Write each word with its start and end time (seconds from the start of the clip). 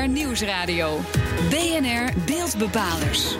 BNR 0.00 0.08
Nieuwsradio. 0.08 0.98
BNR 1.50 2.12
Beeldbepalers. 2.26 3.36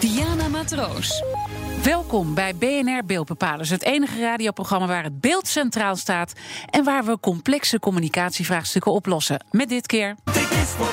Diana 0.00 0.48
Matroos. 0.48 1.22
Welkom 1.82 2.34
bij 2.34 2.54
BNR 2.54 3.04
Beeldbepalers, 3.06 3.70
het 3.70 3.84
enige 3.84 4.20
radioprogramma 4.20 4.86
waar 4.86 5.02
het 5.02 5.20
beeld 5.20 5.48
centraal 5.48 5.96
staat 5.96 6.32
en 6.70 6.84
waar 6.84 7.04
we 7.04 7.20
complexe 7.20 7.78
communicatievraagstukken 7.78 8.92
oplossen. 8.92 9.44
Met 9.50 9.68
dit 9.68 9.86
keer. 9.86 10.16
Dit 10.24 10.50
is 10.50 10.68
voor 10.68 10.92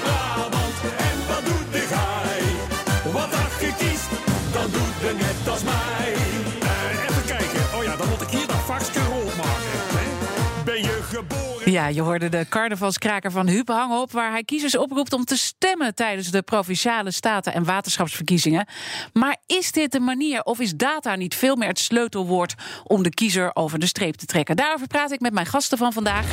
Ja, 11.76 11.88
je 11.88 12.02
hoorde 12.02 12.30
de 12.30 12.46
carnavalskraker 12.50 13.32
van 13.32 13.48
Huub 13.48 13.68
hangen 13.68 14.02
op, 14.02 14.12
waar 14.12 14.32
hij 14.32 14.44
kiezers 14.44 14.78
oproept 14.78 15.14
om 15.14 15.26
te 15.26 15.38
stemmen 15.38 15.96
tijdens 15.96 16.32
de 16.32 16.42
provinciale 16.42 17.12
staten- 17.12 17.54
en 17.54 17.64
waterschapsverkiezingen. 17.64 18.68
Maar 19.14 19.38
is 19.46 19.72
dit 19.72 19.92
de 19.92 20.00
manier 20.00 20.44
of 20.44 20.60
is 20.60 20.76
data 20.76 21.16
niet 21.16 21.36
veel 21.36 21.56
meer 21.56 21.68
het 21.68 21.80
sleutelwoord 21.80 22.56
om 22.84 23.04
de 23.04 23.10
kiezer 23.10 23.52
over 23.54 23.80
de 23.80 23.86
streep 23.86 24.16
te 24.16 24.26
trekken? 24.26 24.56
Daarover 24.56 24.88
praat 24.88 25.12
ik 25.12 25.20
met 25.20 25.34
mijn 25.34 25.46
gasten 25.46 25.78
van 25.78 25.94
vandaag. 25.94 26.26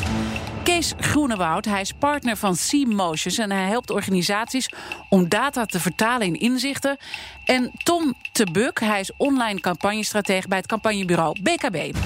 Kees 0.65 0.93
Groenewoud, 0.99 1.65
hij 1.65 1.81
is 1.81 1.93
partner 1.93 2.37
van 2.37 2.55
C-Motions 2.55 3.39
en 3.39 3.51
hij 3.51 3.69
helpt 3.69 3.91
organisaties 3.91 4.73
om 5.09 5.29
data 5.29 5.65
te 5.65 5.81
vertalen 5.81 6.27
in 6.27 6.39
inzichten. 6.39 6.97
En 7.45 7.71
Tom 7.83 8.15
Tebuk, 8.33 8.81
hij 8.81 9.01
is 9.01 9.13
online 9.17 9.61
campagnestratege 9.61 10.49
bij 10.49 10.59
het 10.59 10.67
campagnebureau 10.67 11.43
BKB. 11.43 11.97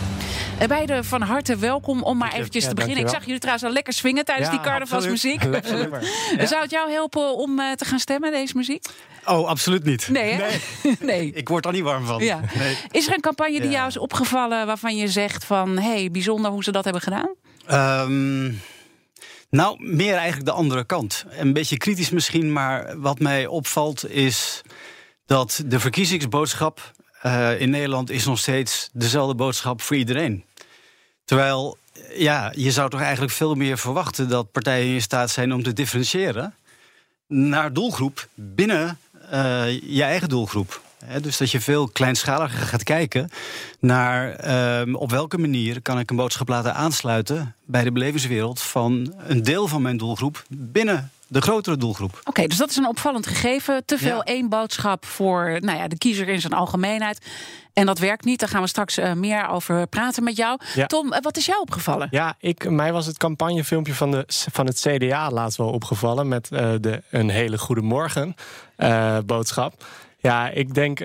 Eh, 0.58 0.68
Beiden 0.68 1.04
van 1.04 1.22
harte 1.22 1.56
welkom 1.56 2.02
om 2.02 2.16
maar 2.18 2.32
eventjes 2.32 2.62
Ja, 2.62 2.68
te 2.68 2.74
beginnen. 2.74 3.02
Ik 3.02 3.08
zag 3.08 3.24
jullie 3.24 3.38
trouwens 3.38 3.66
al 3.66 3.72
lekker 3.72 3.92
swingen 3.92 4.24
tijdens 4.24 4.48
Ja, 4.48 4.52
die 4.54 4.62
carnavalsmuziek. 4.64 5.42
nummer. 5.44 6.02
Zou 6.48 6.62
het 6.62 6.70
jou 6.70 6.90
helpen 6.90 7.36
om 7.36 7.58
eh, 7.60 7.72
te 7.72 7.84
gaan 7.84 7.98
stemmen, 7.98 8.32
deze 8.32 8.56
muziek? 8.56 8.84
Oh, 9.24 9.46
absoluut 9.48 9.84
niet. 9.84 10.08
Nee, 10.08 10.32
hè? 10.32 10.48
Nee. 11.00 11.32
Ik 11.40 11.48
word 11.48 11.66
er 11.66 11.72
niet 11.72 11.82
warm 11.82 12.06
van. 12.06 12.22
Ja. 12.24 12.40
Nee. 12.58 12.76
Is 12.90 13.06
er 13.06 13.14
een 13.14 13.20
campagne 13.20 13.60
die 13.60 13.70
Ja. 13.70 13.76
jou 13.76 13.88
is 13.88 13.98
opgevallen 13.98 14.66
waarvan 14.66 14.96
je 14.96 15.08
zegt 15.08 15.44
van... 15.44 15.78
hé, 15.78 15.90
hey, 15.92 16.10
bijzonder 16.10 16.50
hoe 16.50 16.64
ze 16.64 16.72
dat 16.72 16.84
hebben 16.84 17.02
gedaan? 17.02 17.28
Ehm, 17.66 18.44
nou, 19.50 19.76
meer 19.84 20.14
eigenlijk 20.14 20.44
de 20.44 20.52
andere 20.52 20.84
kant. 20.84 21.24
Een 21.38 21.52
beetje 21.52 21.76
kritisch 21.76 22.10
misschien, 22.10 22.52
maar 22.52 23.00
wat 23.00 23.18
mij 23.18 23.46
opvalt 23.46 24.10
is 24.10 24.62
dat 25.26 25.62
de 25.66 25.80
verkiezingsboodschap 25.80 26.94
eh, 27.22 27.60
in 27.60 27.70
Nederland 27.70 28.10
is 28.10 28.24
nog 28.24 28.38
steeds 28.38 28.88
dezelfde 28.92 29.34
boodschap 29.34 29.82
voor 29.82 29.96
iedereen. 29.96 30.44
Terwijl, 31.26 31.76
ja, 32.14 32.52
je 32.54 32.70
zou 32.70 32.90
toch 32.90 33.00
eigenlijk 33.00 33.32
veel 33.32 33.54
meer 33.54 33.78
verwachten 33.78 34.28
dat 34.28 34.52
partijen 34.52 34.94
in 34.94 35.02
staat 35.02 35.30
zijn 35.30 35.52
om 35.52 35.62
te 35.62 35.72
differentiëren 35.72 36.54
naar 37.26 37.72
doelgroep 37.72 38.28
binnen 38.34 38.98
eh, 39.30 39.80
je 39.80 40.02
eigen 40.02 40.28
doelgroep. 40.28 40.80
Dus 41.20 41.36
dat 41.36 41.50
je 41.50 41.60
veel 41.60 41.88
kleinschaliger 41.88 42.66
gaat 42.66 42.82
kijken 42.82 43.30
naar 43.78 44.30
ehm, 44.30 44.94
op 44.94 45.10
welke 45.10 45.38
manier 45.38 45.82
kan 45.82 45.98
ik 45.98 46.10
een 46.10 46.16
boodschap 46.16 46.48
laten 46.48 46.74
aansluiten 46.74 47.54
bij 47.64 47.84
de 47.84 47.92
belevingswereld 47.92 48.60
van 48.60 49.14
een 49.26 49.42
deel 49.42 49.68
van 49.68 49.82
mijn 49.82 49.96
doelgroep 49.96 50.44
binnen 50.48 51.10
de 51.28 51.40
grotere 51.40 51.76
doelgroep. 51.76 52.20
Oké, 52.24 52.46
dus 52.46 52.56
dat 52.58 52.70
is 52.70 52.76
een 52.76 52.88
opvallend 52.88 53.26
gegeven. 53.26 53.84
Te 53.84 53.98
veel 53.98 54.16
Ja. 54.16 54.22
één 54.22 54.48
boodschap 54.48 55.04
voor 55.06 55.56
nou 55.60 55.78
ja, 55.78 55.88
de 55.88 55.98
kiezer 55.98 56.28
in 56.28 56.40
zijn 56.40 56.52
algemeenheid. 56.52 57.26
En 57.72 57.86
dat 57.86 57.98
werkt 57.98 58.24
niet. 58.24 58.40
Daar 58.40 58.48
gaan 58.48 58.62
we 58.62 58.68
straks 58.68 58.96
eh, 58.98 59.12
meer 59.12 59.48
over 59.48 59.86
praten 59.86 60.24
met 60.24 60.36
jou. 60.36 60.58
Ja. 60.74 60.86
Tom, 60.86 61.12
eh, 61.12 61.20
wat 61.22 61.36
is 61.36 61.46
jou 61.46 61.60
opgevallen? 61.60 62.08
Ja, 62.10 62.34
ik, 62.38 62.70
mij 62.70 62.92
was 62.92 63.06
het 63.06 63.16
campagnefilmpje 63.18 63.94
van, 63.94 64.10
de, 64.10 64.24
van 64.52 64.66
het 64.66 64.80
CDA 64.80 65.30
laatst 65.30 65.58
wel 65.58 65.70
opgevallen. 65.70 66.28
Met 66.28 66.48
eh, 66.50 66.72
de, 66.80 67.02
een 67.10 67.28
hele 67.28 67.58
goede 67.58 67.82
morgen 67.82 68.34
eh, 68.76 69.18
boodschap. 69.26 69.84
Ja, 70.18 70.48
ik 70.48 70.74
denk 70.74 71.00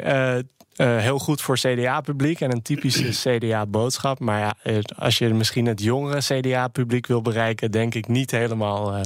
eh, 0.75 0.97
heel 0.97 1.19
goed 1.19 1.41
voor 1.41 1.58
CDA-publiek 1.58 2.41
en 2.41 2.51
een 2.51 2.62
typische 2.62 3.09
CDA-boodschap. 3.38 4.19
Maar 4.19 4.40
ja, 4.40 4.53
eh, 4.63 4.78
als 4.97 5.18
je 5.18 5.29
misschien 5.34 5.66
het 5.66 5.81
jongere 5.81 6.19
CDA-publiek 6.40 7.07
wil 7.07 7.22
bereiken, 7.22 7.72
denk 7.72 7.96
ik 7.96 8.07
niet 8.07 8.31
helemaal 8.31 8.96
eh, 8.96 9.01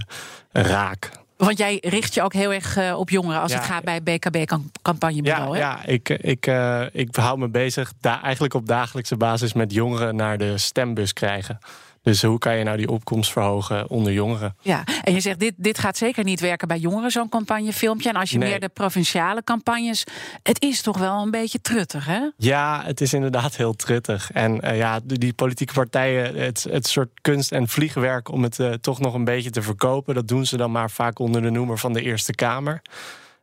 raak. 0.52 1.12
Want 1.38 1.58
jij 1.58 1.78
richt 1.82 2.14
je 2.14 2.22
ook 2.22 2.34
heel 2.34 2.54
erg 2.54 2.94
op 2.96 3.10
jongeren 3.10 3.42
als 3.42 3.52
Ja. 3.52 3.58
het 3.58 3.66
gaat 3.66 3.84
bij 3.84 4.04
BKB-campagnebureau. 4.04 5.58
Ja, 5.58 5.60
ja 5.60 5.86
ik, 5.86 6.10
ik, 6.10 6.48
eh, 6.48 6.82
ik 6.92 7.16
hou 7.16 7.38
me 7.38 7.48
bezig 7.48 7.94
da 8.02 8.22
eigenlijk 8.22 8.54
op 8.54 8.68
dagelijkse 8.68 9.18
basis 9.18 9.54
met 9.54 9.74
jongeren 9.74 10.16
naar 10.16 10.38
de 10.38 10.58
stembus 10.58 11.14
krijgen. 11.14 11.60
Dus 12.06 12.22
hoe 12.22 12.38
kan 12.38 12.58
je 12.58 12.64
nou 12.64 12.78
die 12.78 12.90
opkomst 12.90 13.32
verhogen 13.32 13.90
onder 13.90 14.14
jongeren? 14.14 14.56
Ja, 14.62 14.84
en 15.04 15.14
je 15.14 15.20
zegt 15.20 15.40
dit, 15.40 15.54
dit 15.58 15.78
gaat 15.80 15.98
zeker 15.98 16.24
niet 16.24 16.40
werken 16.40 16.68
bij 16.68 16.78
jongeren, 16.78 17.12
zo'n 17.12 17.30
campagnefilmpje. 17.30 18.10
En 18.10 18.16
als 18.16 18.32
je 18.32 18.38
Nee. 18.38 18.50
meer 18.50 18.60
de 18.60 18.70
provinciale 18.70 19.44
campagnes, 19.44 20.04
het 20.44 20.62
is 20.62 20.82
toch 20.82 20.98
wel 20.98 21.22
een 21.22 21.32
beetje 21.32 21.62
truttig, 21.62 22.06
hè? 22.06 22.20
Ja, 22.38 22.82
het 22.86 23.02
is 23.02 23.14
inderdaad 23.14 23.56
heel 23.56 23.74
truttig. 23.74 24.32
En 24.32 24.62
eh, 24.62 24.78
ja, 24.78 25.00
die 25.04 25.18
die 25.18 25.34
politieke 25.34 25.74
partijen, 25.74 26.36
het, 26.36 26.66
het 26.70 26.88
soort 26.88 27.10
kunst 27.22 27.52
en 27.52 27.68
vliegwerk 27.68 28.32
om 28.32 28.44
het 28.44 28.60
eh, 28.60 28.72
toch 28.72 29.00
nog 29.00 29.14
een 29.14 29.24
beetje 29.24 29.50
te 29.50 29.62
verkopen, 29.62 30.16
dat 30.16 30.28
doen 30.28 30.46
ze 30.46 30.58
dan 30.58 30.72
maar 30.72 30.92
vaak 30.92 31.20
onder 31.20 31.42
de 31.42 31.50
noemer 31.50 31.78
van 31.78 31.94
de 31.94 32.02
Eerste 32.02 32.34
Kamer. 32.36 32.82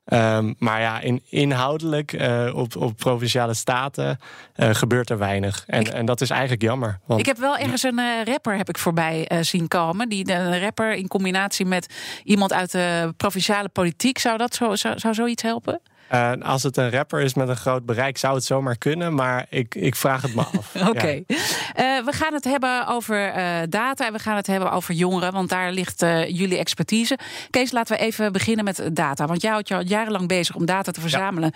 Ehm, 0.04 0.52
maar 0.58 0.80
ja, 0.80 1.00
in, 1.00 1.22
inhoudelijk 1.28 2.12
eh, 2.12 2.50
op, 2.54 2.76
op 2.76 2.96
provinciale 2.96 3.54
staten 3.54 4.18
eh, 4.54 4.68
gebeurt 4.72 5.10
er 5.10 5.18
weinig. 5.18 5.64
En, 5.66 5.92
en 5.92 6.06
dat 6.06 6.20
is 6.20 6.30
eigenlijk 6.30 6.62
jammer. 6.62 6.98
Want 7.06 7.20
Ik 7.20 7.26
heb 7.26 7.38
wel 7.38 7.56
ergens 7.56 7.82
een 7.82 7.98
eh, 7.98 8.24
rapper 8.24 8.56
heb 8.56 8.68
ik 8.68 8.78
voorbij 8.78 9.30
zien 9.40 9.68
komen. 9.68 10.08
Die, 10.08 10.32
een 10.32 10.60
rapper 10.60 10.92
in 10.94 11.08
combinatie 11.08 11.66
met 11.66 11.94
iemand 12.24 12.52
uit 12.52 12.72
de 12.72 13.14
provinciale 13.16 13.68
politiek. 13.68 14.18
Zou 14.18 14.38
dat 14.38 14.54
zo, 14.54 14.74
zou, 14.74 14.98
zou 14.98 15.14
zoiets 15.14 15.42
helpen? 15.42 15.80
Eh, 16.12 16.32
als 16.42 16.62
het 16.62 16.76
een 16.76 16.90
rapper 16.90 17.20
is 17.20 17.34
met 17.34 17.48
een 17.48 17.56
groot 17.56 17.86
bereik, 17.86 18.18
zou 18.18 18.34
het 18.34 18.44
zomaar 18.44 18.78
kunnen. 18.78 19.14
Maar 19.14 19.46
ik, 19.50 19.74
ik 19.74 19.94
vraag 19.94 20.22
het 20.22 20.34
me 20.34 20.40
af. 20.40 20.74
Oké. 20.90 21.22
Ja. 21.26 21.36
Eh, 21.74 22.04
we 22.04 22.12
gaan 22.12 22.34
het 22.34 22.44
hebben 22.44 22.86
over 22.86 23.28
eh, 23.28 23.60
data 23.68 24.06
en 24.06 24.12
we 24.12 24.18
gaan 24.18 24.36
het 24.36 24.46
hebben 24.46 24.72
over 24.72 24.94
jongeren, 24.94 25.32
want 25.32 25.48
daar 25.48 25.72
ligt 25.72 26.00
jullie 26.26 26.58
expertise. 26.58 27.18
Kees, 27.50 27.72
laten 27.72 27.96
we 27.96 28.02
even 28.02 28.32
beginnen 28.32 28.64
met 28.64 28.90
data. 28.92 29.26
Want 29.26 29.42
jij 29.42 29.50
houdt 29.50 29.68
je 29.68 29.74
al 29.74 29.84
jarenlang 29.84 30.28
bezig 30.28 30.54
om 30.54 30.66
data 30.66 30.90
te 30.90 31.00
verzamelen 31.00 31.52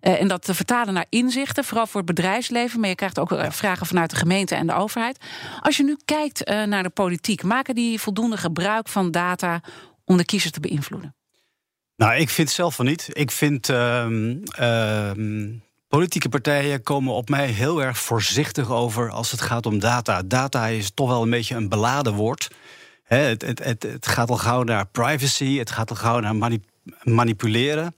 en 0.00 0.28
dat 0.28 0.42
te 0.44 0.54
vertalen 0.54 0.94
naar 0.94 1.06
inzichten, 1.08 1.64
vooral 1.64 1.86
voor 1.86 2.00
het 2.00 2.14
bedrijfsleven. 2.14 2.80
Maar 2.80 2.88
je 2.88 2.94
krijgt 2.94 3.18
ook 3.18 3.36
vragen 3.48 3.86
vanuit 3.86 4.10
de 4.10 4.16
gemeente 4.16 4.54
en 4.54 4.66
de 4.66 4.74
overheid. 4.74 5.18
Als 5.60 5.76
je 5.76 5.84
nu 5.84 5.96
kijkt 6.04 6.48
naar 6.66 6.82
de 6.82 6.90
politiek, 6.90 7.42
maken 7.42 7.74
die 7.74 8.00
voldoende 8.00 8.36
gebruik 8.36 8.88
van 8.88 9.10
data 9.10 9.60
om 10.04 10.16
de 10.16 10.24
kiezer 10.24 10.50
te 10.50 10.60
beïnvloeden? 10.60 11.14
Nou, 11.96 12.14
ik 12.14 12.30
vind 12.30 12.50
zelf 12.50 12.74
van 12.74 12.84
niet. 12.84 13.08
Ik 13.12 13.30
vind 13.30 13.68
ehm, 13.68 14.36
ehm, 14.44 15.50
politieke 15.88 16.28
partijen 16.28 16.82
komen 16.82 17.14
op 17.14 17.28
mij 17.28 17.46
heel 17.46 17.82
erg 17.82 17.98
voorzichtig 17.98 18.70
over 18.70 19.10
als 19.10 19.30
het 19.30 19.40
gaat 19.40 19.66
om 19.66 19.78
data. 19.78 20.22
Data 20.22 20.66
is 20.66 20.90
toch 20.94 21.08
wel 21.08 21.22
een 21.22 21.30
beetje 21.30 21.54
een 21.54 21.68
beladen 21.68 22.12
woord. 22.12 22.50
Het, 23.04 23.42
het, 23.42 23.82
het, 23.82 24.06
gaat 24.06 24.30
al 24.30 24.36
gauw 24.36 24.62
naar 24.62 24.86
privacy, 24.86 25.58
het 25.58 25.70
gaat 25.70 25.90
al 25.90 25.96
gauw 25.96 26.20
naar 26.20 26.36
mani- 26.36 26.64
manipuleren. 27.02 27.96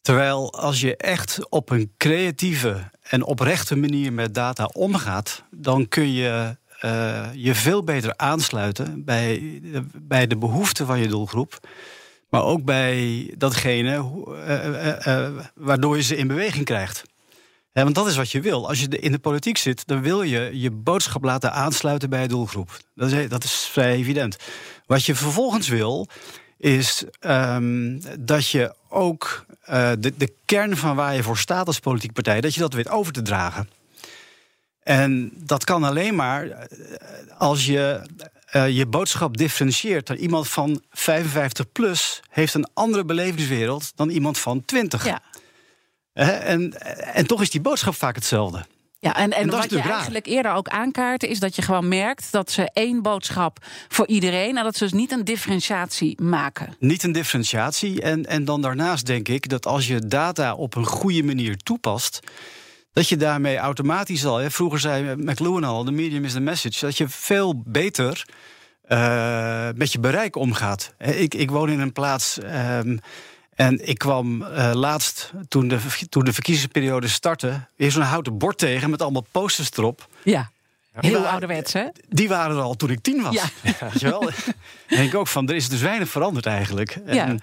Terwijl 0.00 0.52
als 0.52 0.80
je 0.80 0.96
echt 0.96 1.48
op 1.48 1.70
een 1.70 1.92
creatieve 1.96 2.90
en 3.02 3.22
oprechte 3.22 3.76
manier 3.76 4.12
met 4.12 4.34
data 4.34 4.64
omgaat, 4.64 5.44
dan 5.50 5.88
kun 5.88 6.12
je 6.12 6.56
eh, 6.80 7.26
je 7.34 7.54
veel 7.54 7.84
beter 7.84 8.16
aansluiten 8.16 9.04
bij, 9.04 9.60
bij 9.92 10.26
de 10.26 10.36
behoeften 10.36 10.86
van 10.86 10.98
je 10.98 11.08
doelgroep. 11.08 11.58
Maar 12.34 12.44
ook 12.44 12.64
bij 12.64 13.30
datgene 13.36 14.10
eh, 14.46 14.66
eh, 14.66 15.26
eh, 15.26 15.32
waardoor 15.54 15.96
je 15.96 16.02
ze 16.02 16.16
in 16.16 16.26
beweging 16.26 16.64
krijgt. 16.64 17.02
Want 17.72 17.94
dat 17.94 18.06
is 18.06 18.16
wat 18.16 18.30
je 18.30 18.40
wil. 18.40 18.68
Als 18.68 18.80
je 18.80 18.88
de- 18.88 18.98
in 18.98 19.12
de 19.12 19.18
politiek 19.18 19.58
zit, 19.58 19.86
dan 19.86 20.02
wil 20.02 20.22
je 20.22 20.60
je 20.60 20.70
boodschap 20.70 21.24
laten 21.24 21.52
aansluiten 21.52 22.10
bij 22.10 22.22
je 22.22 22.28
doelgroep. 22.28 22.78
Dat 22.94 23.12
is, 23.12 23.28
dat 23.28 23.44
is 23.44 23.52
vrij 23.52 23.94
evident. 23.94 24.36
Wat 24.86 25.04
je 25.04 25.14
vervolgens 25.14 25.68
wil, 25.68 26.08
is 26.58 27.04
ehm, 27.20 28.00
dat 28.18 28.48
je 28.48 28.74
ook 28.88 29.46
de, 29.98 30.12
de 30.16 30.32
kern 30.44 30.76
van 30.76 30.96
waar 30.96 31.14
je 31.14 31.22
voor 31.22 31.38
staat 31.38 31.66
als 31.66 31.78
politieke 31.80 32.14
partij, 32.14 32.40
dat 32.40 32.54
je 32.54 32.60
dat 32.60 32.72
weet 32.74 32.88
over 32.88 33.12
te 33.12 33.22
dragen. 33.22 33.68
En 34.82 35.32
dat 35.36 35.64
kan 35.64 35.84
alleen 35.84 36.14
maar 36.14 36.68
als 37.38 37.66
je 37.66 38.00
eh, 38.54 38.76
je 38.76 38.86
boodschap 38.86 39.36
differentieert. 39.36 40.06
Dat 40.06 40.18
iemand 40.18 40.48
van 40.48 40.82
55 40.90 41.72
plus 41.72 42.20
heeft 42.30 42.54
een 42.54 42.66
andere 42.74 43.04
belevingswereld 43.04 43.92
dan 43.94 44.08
iemand 44.08 44.38
van 44.38 44.64
20. 44.64 45.04
Ja. 45.04 45.22
En, 46.12 46.80
en 47.14 47.26
toch 47.26 47.40
is 47.40 47.50
die 47.50 47.60
boodschap 47.60 47.94
vaak 47.94 48.14
hetzelfde. 48.14 48.66
Ja, 48.98 49.16
en, 49.16 49.30
en, 49.30 49.50
wat 49.50 49.70
je 49.70 49.76
raar. 49.76 49.90
eigenlijk 49.90 50.26
eerder 50.26 50.52
ook 50.52 50.68
aankaarten, 50.68 51.28
is 51.28 51.38
dat 51.40 51.56
je 51.56 51.62
gewoon 51.62 51.88
merkt 51.88 52.32
dat 52.32 52.50
ze 52.50 52.70
één 52.72 53.02
boodschap 53.02 53.58
voor 53.88 54.06
iedereen, 54.06 54.56
en 54.56 54.64
dat 54.64 54.76
ze 54.76 54.84
dus 54.84 54.92
niet 54.92 55.12
een 55.12 55.24
differentiatie 55.24 56.22
maken. 56.22 56.76
Niet 56.78 57.02
een 57.02 57.12
differentiatie. 57.12 58.02
En, 58.02 58.26
en 58.26 58.44
dan 58.44 58.62
daarnaast 58.62 59.06
denk 59.06 59.28
ik 59.28 59.48
dat 59.48 59.66
als 59.66 59.86
je 59.86 60.06
data 60.06 60.54
op 60.54 60.74
een 60.74 60.86
goede 60.86 61.22
manier 61.22 61.56
toepast. 61.56 62.20
Dat 62.94 63.08
je 63.08 63.16
daarmee 63.16 63.56
automatisch 63.56 64.24
al, 64.24 64.36
hè, 64.36 64.50
vroeger 64.50 64.80
zei 64.80 65.14
McLuhan 65.16 65.64
al, 65.64 65.84
de 65.84 65.90
medium 65.92 66.24
is 66.24 66.32
the 66.32 66.40
message, 66.40 66.84
dat 66.84 66.96
je 66.96 67.08
veel 67.08 67.62
beter 67.66 68.24
eh, 68.82 69.68
met 69.74 69.92
je 69.92 69.98
bereik 69.98 70.36
omgaat. 70.36 70.94
Ik, 70.98 71.34
ik 71.34 71.50
woon 71.50 71.68
in 71.70 71.80
een 71.80 71.92
plaats. 71.92 72.38
ehm, 72.38 72.96
en 73.54 73.88
ik 73.88 73.98
kwam 73.98 74.42
eh, 74.42 74.70
laatst, 74.74 75.32
toen 75.48 75.68
de, 75.68 75.78
toen 76.08 76.24
de 76.24 76.32
verkiezingsperiode 76.32 77.08
startte, 77.08 77.60
weer 77.76 77.90
zo'n 77.90 78.02
houten 78.02 78.38
bord 78.38 78.58
tegen 78.58 78.90
met 78.90 79.02
allemaal 79.02 79.26
posters 79.30 79.70
erop. 79.76 80.08
Ja. 80.22 80.50
Heel 80.92 81.26
ouderwets, 81.26 81.72
hè? 81.72 81.84
Die 82.08 82.28
waren 82.28 82.56
er 82.56 82.62
al 82.62 82.74
toen 82.74 82.90
ik 82.90 83.00
tien 83.02 83.22
was. 83.22 83.34
Ja. 83.34 83.44
Weet 83.90 84.00
je 84.00 84.08
wel? 84.08 84.20
Denk 84.88 85.08
ik 85.08 85.14
ook 85.14 85.28
van, 85.28 85.48
er 85.48 85.54
is 85.54 85.68
dus 85.68 85.80
weinig 85.80 86.08
veranderd 86.08 86.46
eigenlijk. 86.46 86.98
Ja. 87.06 87.34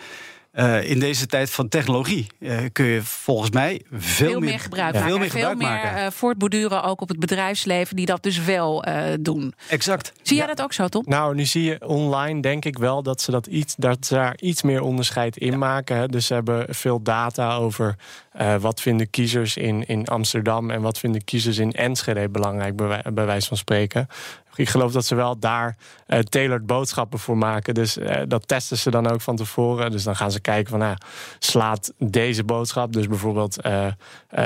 Eh, 0.52 0.90
in 0.90 1.00
deze 1.00 1.26
tijd 1.26 1.50
van 1.50 1.68
technologie 1.68 2.28
eh, 2.40 2.58
kun 2.72 2.86
je 2.86 3.02
volgens 3.04 3.50
mij 3.52 3.82
veel, 3.92 4.30
Veel 4.30 4.40
meer 4.40 4.60
gebruik 4.60 4.94
maken. 4.94 5.10
veel 5.10 5.18
meer 5.18 5.30
veel 5.30 5.40
gebruik 5.40 5.58
meer 5.58 5.68
maken. 5.84 6.06
eh, 6.06 6.12
voortborduren 6.12 6.84
ook 6.84 7.02
op 7.02 7.08
het 7.10 7.20
bedrijfsleven, 7.20 7.96
die 7.96 8.06
dat 8.06 8.24
dus 8.24 8.44
wel 8.44 8.84
eh, 8.84 9.04
doen. 9.20 9.54
exact. 9.70 10.12
Zie 10.22 10.38
jij 10.38 10.48
dat 10.48 10.62
ook 10.62 10.74
zo, 10.74 10.88
Tom? 10.88 11.04
Nou, 11.08 11.36
nu 11.36 11.46
zie 11.46 11.64
je 11.64 11.88
online 11.88 12.42
denk 12.42 12.66
ik 12.66 12.78
wel 12.78 13.04
dat 13.04 13.22
ze 13.22 13.32
dat 13.32 13.48
iets, 13.48 13.76
dat 13.78 14.06
ze 14.06 14.14
daar 14.14 14.36
iets 14.40 14.62
meer 14.62 14.82
onderscheid 14.82 15.38
in 15.38 15.58
maken. 15.58 15.96
Hè. 15.98 16.08
Dus 16.08 16.26
ze 16.26 16.34
hebben 16.34 16.66
veel 16.76 17.02
data 17.02 17.56
over 17.56 17.96
eh, 18.32 18.56
wat 18.56 18.82
vinden 18.82 19.10
kiezers 19.10 19.58
in, 19.58 19.86
in 19.88 20.08
Amsterdam 20.08 20.70
en 20.72 20.82
wat 20.82 20.98
vinden 21.00 21.24
kiezers 21.24 21.58
in 21.58 21.72
Enschede 21.72 22.30
belangrijk, 22.30 22.76
bij, 22.76 23.02
bij 23.14 23.26
wijze 23.26 23.48
van 23.48 23.58
spreken. 23.58 24.08
Ik 24.56 24.70
geloof 24.70 24.92
dat 24.92 25.06
ze 25.06 25.16
wel 25.16 25.40
daar 25.40 25.76
eh 26.06 26.20
tailored 26.20 26.66
boodschappen 26.66 27.20
voor 27.20 27.38
maken. 27.38 27.74
Dus 27.74 27.98
eh, 27.98 28.22
dat 28.28 28.48
testen 28.48 28.78
ze 28.78 28.92
dan 28.92 29.08
ook 29.08 29.22
van 29.22 29.36
tevoren. 29.36 29.92
Dus 29.92 30.04
dan 30.04 30.16
gaan 30.16 30.32
ze 30.32 30.40
kijken 30.40 30.70
van, 30.70 30.80
nou, 30.80 30.96
slaat 31.40 31.94
deze 31.98 32.44
boodschap, 32.44 32.94
dus 32.94 33.08
bijvoorbeeld 33.08 33.62
eh, 33.62 33.88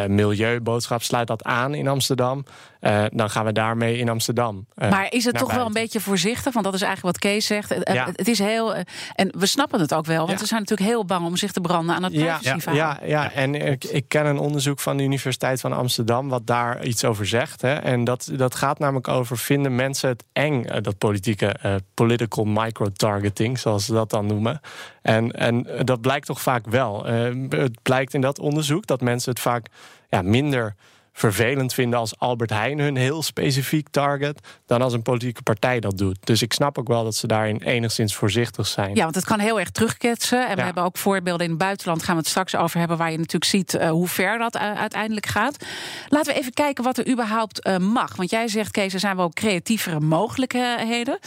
milieuboodschap, 0.07 1.01
sluit 1.01 1.27
dat 1.27 1.43
aan 1.43 1.73
in 1.73 1.87
Amsterdam. 1.87 2.45
Eh, 2.85 3.03
dan 3.09 3.29
gaan 3.29 3.45
we 3.45 3.51
daarmee 3.51 3.97
in 3.97 4.09
Amsterdam. 4.09 4.65
eh, 4.75 4.89
Maar 4.89 5.07
is 5.13 5.25
het 5.25 5.37
toch 5.37 5.53
wel 5.53 5.65
een 5.65 5.73
beetje 5.73 5.99
voorzichtig? 5.99 6.53
Want 6.53 6.65
dat 6.65 6.73
is 6.73 6.81
eigenlijk 6.81 7.15
wat 7.21 7.31
Kees 7.31 7.45
zegt. 7.45 7.71
Eh, 7.71 7.93
Ja. 7.95 8.05
Het 8.15 8.27
is 8.27 8.39
heel. 8.39 8.73
En 9.15 9.31
we 9.37 9.45
snappen 9.45 9.79
het 9.79 9.93
ook 9.93 10.05
wel. 10.05 10.17
Want 10.17 10.31
Ja. 10.31 10.37
ze 10.37 10.45
zijn 10.45 10.59
natuurlijk 10.59 10.89
heel 10.89 11.05
bang 11.05 11.25
om 11.25 11.35
zich 11.35 11.51
te 11.51 11.61
branden 11.61 11.95
aan 11.95 12.03
het 12.03 12.13
Ja, 12.13 12.37
privacyverhaal. 12.37 12.75
ja, 12.77 12.99
ja, 13.05 13.31
en 13.31 13.55
ik, 13.55 13.83
ik 13.83 14.05
ken 14.07 14.25
een 14.25 14.37
onderzoek 14.37 14.79
van 14.79 14.97
de 14.97 15.03
Universiteit 15.03 15.61
van 15.61 15.73
Amsterdam 15.73 16.29
wat 16.29 16.47
daar 16.47 16.83
iets 16.85 17.03
over 17.05 17.25
zegt. 17.27 17.61
Hè. 17.61 17.73
En 17.73 18.03
dat, 18.03 18.29
dat 18.35 18.55
gaat 18.55 18.79
namelijk 18.79 19.07
over: 19.07 19.37
vinden 19.37 19.75
mensen 19.75 20.09
het 20.09 20.23
eng, 20.33 20.65
dat 20.81 20.97
politieke 20.97 21.47
eh, 21.47 21.75
political 21.93 22.45
micro-targeting, 22.45 23.59
zoals 23.59 23.85
ze 23.85 23.93
dat 23.93 24.09
dan 24.09 24.25
noemen. 24.25 24.59
En, 25.01 25.31
en 25.31 25.67
dat 25.83 26.01
blijkt 26.01 26.25
toch 26.25 26.41
vaak 26.41 26.65
wel. 26.67 27.05
Het 27.05 27.81
blijkt 27.81 28.13
in 28.13 28.21
dat 28.21 28.39
onderzoek 28.39 28.85
dat 28.85 29.01
mensen 29.01 29.29
het 29.31 29.39
vaak 29.39 29.65
ja, 30.09 30.21
minder 30.21 30.75
vervelend 31.17 31.73
vinden 31.73 31.99
als 31.99 32.19
Albert 32.19 32.49
Heijn 32.49 32.79
hun 32.79 32.95
heel 32.95 33.23
specifiek 33.23 33.87
target 33.89 34.39
dan 34.65 34.81
als 34.81 34.93
een 34.93 35.01
politieke 35.01 35.41
partij 35.41 35.79
dat 35.79 35.97
doet. 35.97 36.17
Dus 36.23 36.41
ik 36.41 36.53
snap 36.53 36.77
ook 36.77 36.87
wel 36.87 37.03
dat 37.03 37.15
ze 37.15 37.27
daarin 37.27 37.61
enigszins 37.61 38.15
voorzichtig 38.15 38.67
zijn. 38.67 38.95
Ja, 38.95 39.03
want 39.03 39.15
het 39.15 39.25
kan 39.25 39.39
heel 39.39 39.59
erg 39.59 39.69
terugketsen. 39.69 40.47
En 40.47 40.55
we 40.55 40.61
hebben 40.61 40.83
ook 40.83 40.97
voorbeelden 40.97 41.43
in 41.43 41.49
het 41.49 41.59
buitenland. 41.59 42.03
Gaan 42.03 42.15
we 42.15 42.19
het 42.19 42.29
straks 42.29 42.55
over 42.55 42.79
hebben. 42.79 42.97
Waar 42.97 43.11
je 43.11 43.17
natuurlijk 43.17 43.51
ziet 43.51 43.73
eh, 43.73 43.89
hoe 43.89 44.07
ver 44.07 44.37
dat 44.37 44.55
eh, 44.55 44.73
uiteindelijk 44.73 45.25
gaat. 45.25 45.65
Laten 46.07 46.33
we 46.33 46.39
even 46.39 46.53
kijken 46.53 46.83
wat 46.83 46.97
er 46.97 47.07
überhaupt 47.07 47.61
eh, 47.61 47.77
mag. 47.77 48.15
Want 48.15 48.29
jij 48.29 48.47
zegt, 48.47 48.71
Kees, 48.71 48.93
er 48.93 48.99
zijn 48.99 49.15
wel 49.15 49.29
creatievere 49.29 49.99
mogelijkheden. 49.99 51.19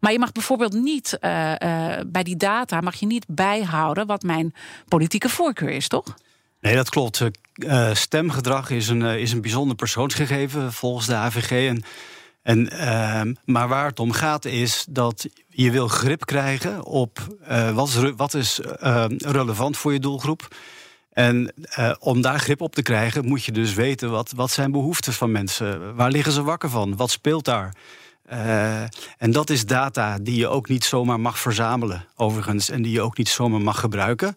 Maar 0.00 0.12
je 0.12 0.18
mag 0.18 0.32
bijvoorbeeld 0.32 0.72
niet 0.72 1.18
bij 2.06 2.22
die 2.22 2.36
data 2.36 2.80
mag 2.80 2.94
je 2.94 3.06
niet 3.06 3.24
bijhouden 3.28 4.06
wat 4.06 4.22
mijn 4.22 4.54
politieke 4.88 5.28
voorkeur 5.28 5.70
is, 5.70 5.88
toch? 5.88 6.14
Nee, 6.66 6.74
dat 6.74 6.90
klopt. 6.90 7.20
Eh, 7.20 7.28
eh, 7.88 7.94
stemgedrag 7.94 8.70
is 8.70 8.88
een, 8.88 9.02
eh, 9.02 9.16
is 9.16 9.32
een 9.32 9.40
bijzonder 9.40 9.76
persoonsgegeven 9.76 10.72
volgens 10.72 11.06
de 11.06 11.14
AVG. 11.14 11.68
En, 11.68 11.82
en, 12.42 12.70
ehm, 12.70 13.34
maar 13.44 13.68
waar 13.68 13.86
het 13.86 14.00
om 14.00 14.12
gaat 14.12 14.44
is 14.44 14.86
dat 14.90 15.28
je 15.48 15.70
wil 15.70 15.88
grip 15.88 16.24
krijgen 16.24 16.84
op 16.84 17.18
wat 17.74 17.88
is, 17.88 18.12
wat 18.16 18.34
is 18.34 18.60
eh, 18.60 19.04
relevant 19.08 19.76
voor 19.76 19.92
je 19.92 19.98
doelgroep. 19.98 20.56
En 21.12 21.54
om 21.98 22.20
daar 22.20 22.40
grip 22.40 22.60
op 22.60 22.74
te 22.74 22.82
krijgen 22.82 23.26
moet 23.26 23.44
je 23.44 23.52
dus 23.52 23.74
weten 23.74 24.10
wat, 24.10 24.32
wat 24.36 24.50
zijn 24.50 24.70
behoeftes 24.72 25.16
van 25.16 25.32
mensen. 25.32 25.94
Waar 25.94 26.10
liggen 26.10 26.32
ze 26.32 26.42
wakker 26.42 26.70
van? 26.70 26.96
Wat 26.96 27.10
speelt 27.10 27.44
daar? 27.44 27.74
En 29.18 29.30
dat 29.30 29.50
is 29.50 29.66
data 29.66 30.18
die 30.18 30.36
je 30.36 30.48
ook 30.48 30.68
niet 30.68 30.84
zomaar 30.84 31.20
mag 31.20 31.38
verzamelen, 31.38 32.06
overigens. 32.16 32.70
En 32.70 32.82
die 32.82 32.92
je 32.92 33.00
ook 33.00 33.16
niet 33.16 33.28
zomaar 33.28 33.60
mag 33.60 33.80
gebruiken. 33.80 34.36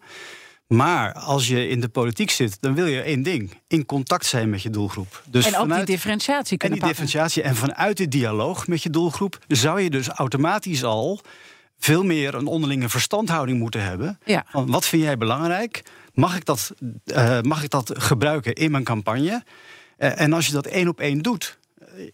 Maar 0.70 1.12
als 1.12 1.48
je 1.48 1.68
in 1.68 1.80
de 1.80 1.88
politiek 1.88 2.30
zit, 2.30 2.56
dan 2.60 2.74
wil 2.74 2.86
je 2.86 3.00
één 3.00 3.22
ding: 3.22 3.60
in 3.68 3.86
contact 3.86 4.26
zijn 4.26 4.50
met 4.50 4.62
je 4.62 4.70
doelgroep. 4.70 5.22
Dus 5.26 5.46
en 5.46 5.54
ook 5.54 5.60
vanuit, 5.60 5.86
die 5.86 5.94
differentiatie 5.94 6.52
en 6.52 6.58
kunnen 6.58 6.78
die 6.78 6.86
pakken. 6.86 7.04
differentiatie. 7.04 7.42
En 7.42 7.56
vanuit 7.56 7.96
de 7.96 8.08
dialoog 8.08 8.66
met 8.66 8.82
je 8.82 8.90
doelgroep 8.90 9.38
zou 9.48 9.80
je 9.80 9.90
dus 9.90 10.08
automatisch 10.08 10.84
al 10.84 11.20
veel 11.78 12.04
meer 12.04 12.34
een 12.34 12.46
onderlinge 12.46 12.88
verstandhouding 12.88 13.58
moeten 13.58 13.82
hebben. 13.82 14.18
Ja. 14.24 14.44
Van 14.48 14.70
wat 14.70 14.86
vind 14.86 15.02
jij 15.02 15.16
belangrijk? 15.16 15.82
Mag 16.14 16.36
ik 16.36 16.44
dat, 16.44 16.72
eh, 17.04 17.40
mag 17.40 17.62
ik 17.62 17.70
dat 17.70 17.92
gebruiken 17.94 18.52
in 18.52 18.70
mijn 18.70 18.84
campagne? 18.84 19.42
Eh, 19.96 20.20
en 20.20 20.32
als 20.32 20.46
je 20.46 20.52
dat 20.52 20.66
één 20.66 20.88
op 20.88 21.00
één 21.00 21.18
doet, 21.18 21.58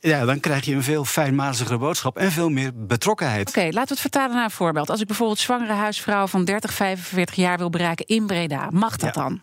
ja, 0.00 0.25
dan 0.25 0.40
krijg 0.40 0.64
je 0.64 0.75
een 0.75 0.82
veel 0.82 1.05
fijnmazigere 1.05 1.78
boodschap 1.78 2.17
en 2.17 2.32
veel 2.32 2.49
meer 2.49 2.70
betrokkenheid. 2.87 3.49
Oké, 3.49 3.61
laten 3.61 3.82
we 3.82 3.88
het 3.88 4.00
vertalen 4.00 4.34
naar 4.37 4.44
een 4.44 4.50
voorbeeld. 4.50 4.90
Als 4.90 5.00
ik 5.00 5.06
bijvoorbeeld 5.06 5.38
zwangere 5.38 5.73
huisvrouw 5.73 6.26
van 6.26 6.44
30, 6.44 6.73
45 6.73 7.34
jaar 7.34 7.58
wil 7.58 7.70
bereiken 7.70 8.06
in 8.06 8.26
Breda, 8.26 8.69
mag 8.70 8.96
dat 8.96 9.14
Ja. 9.14 9.20
dan? 9.23 9.43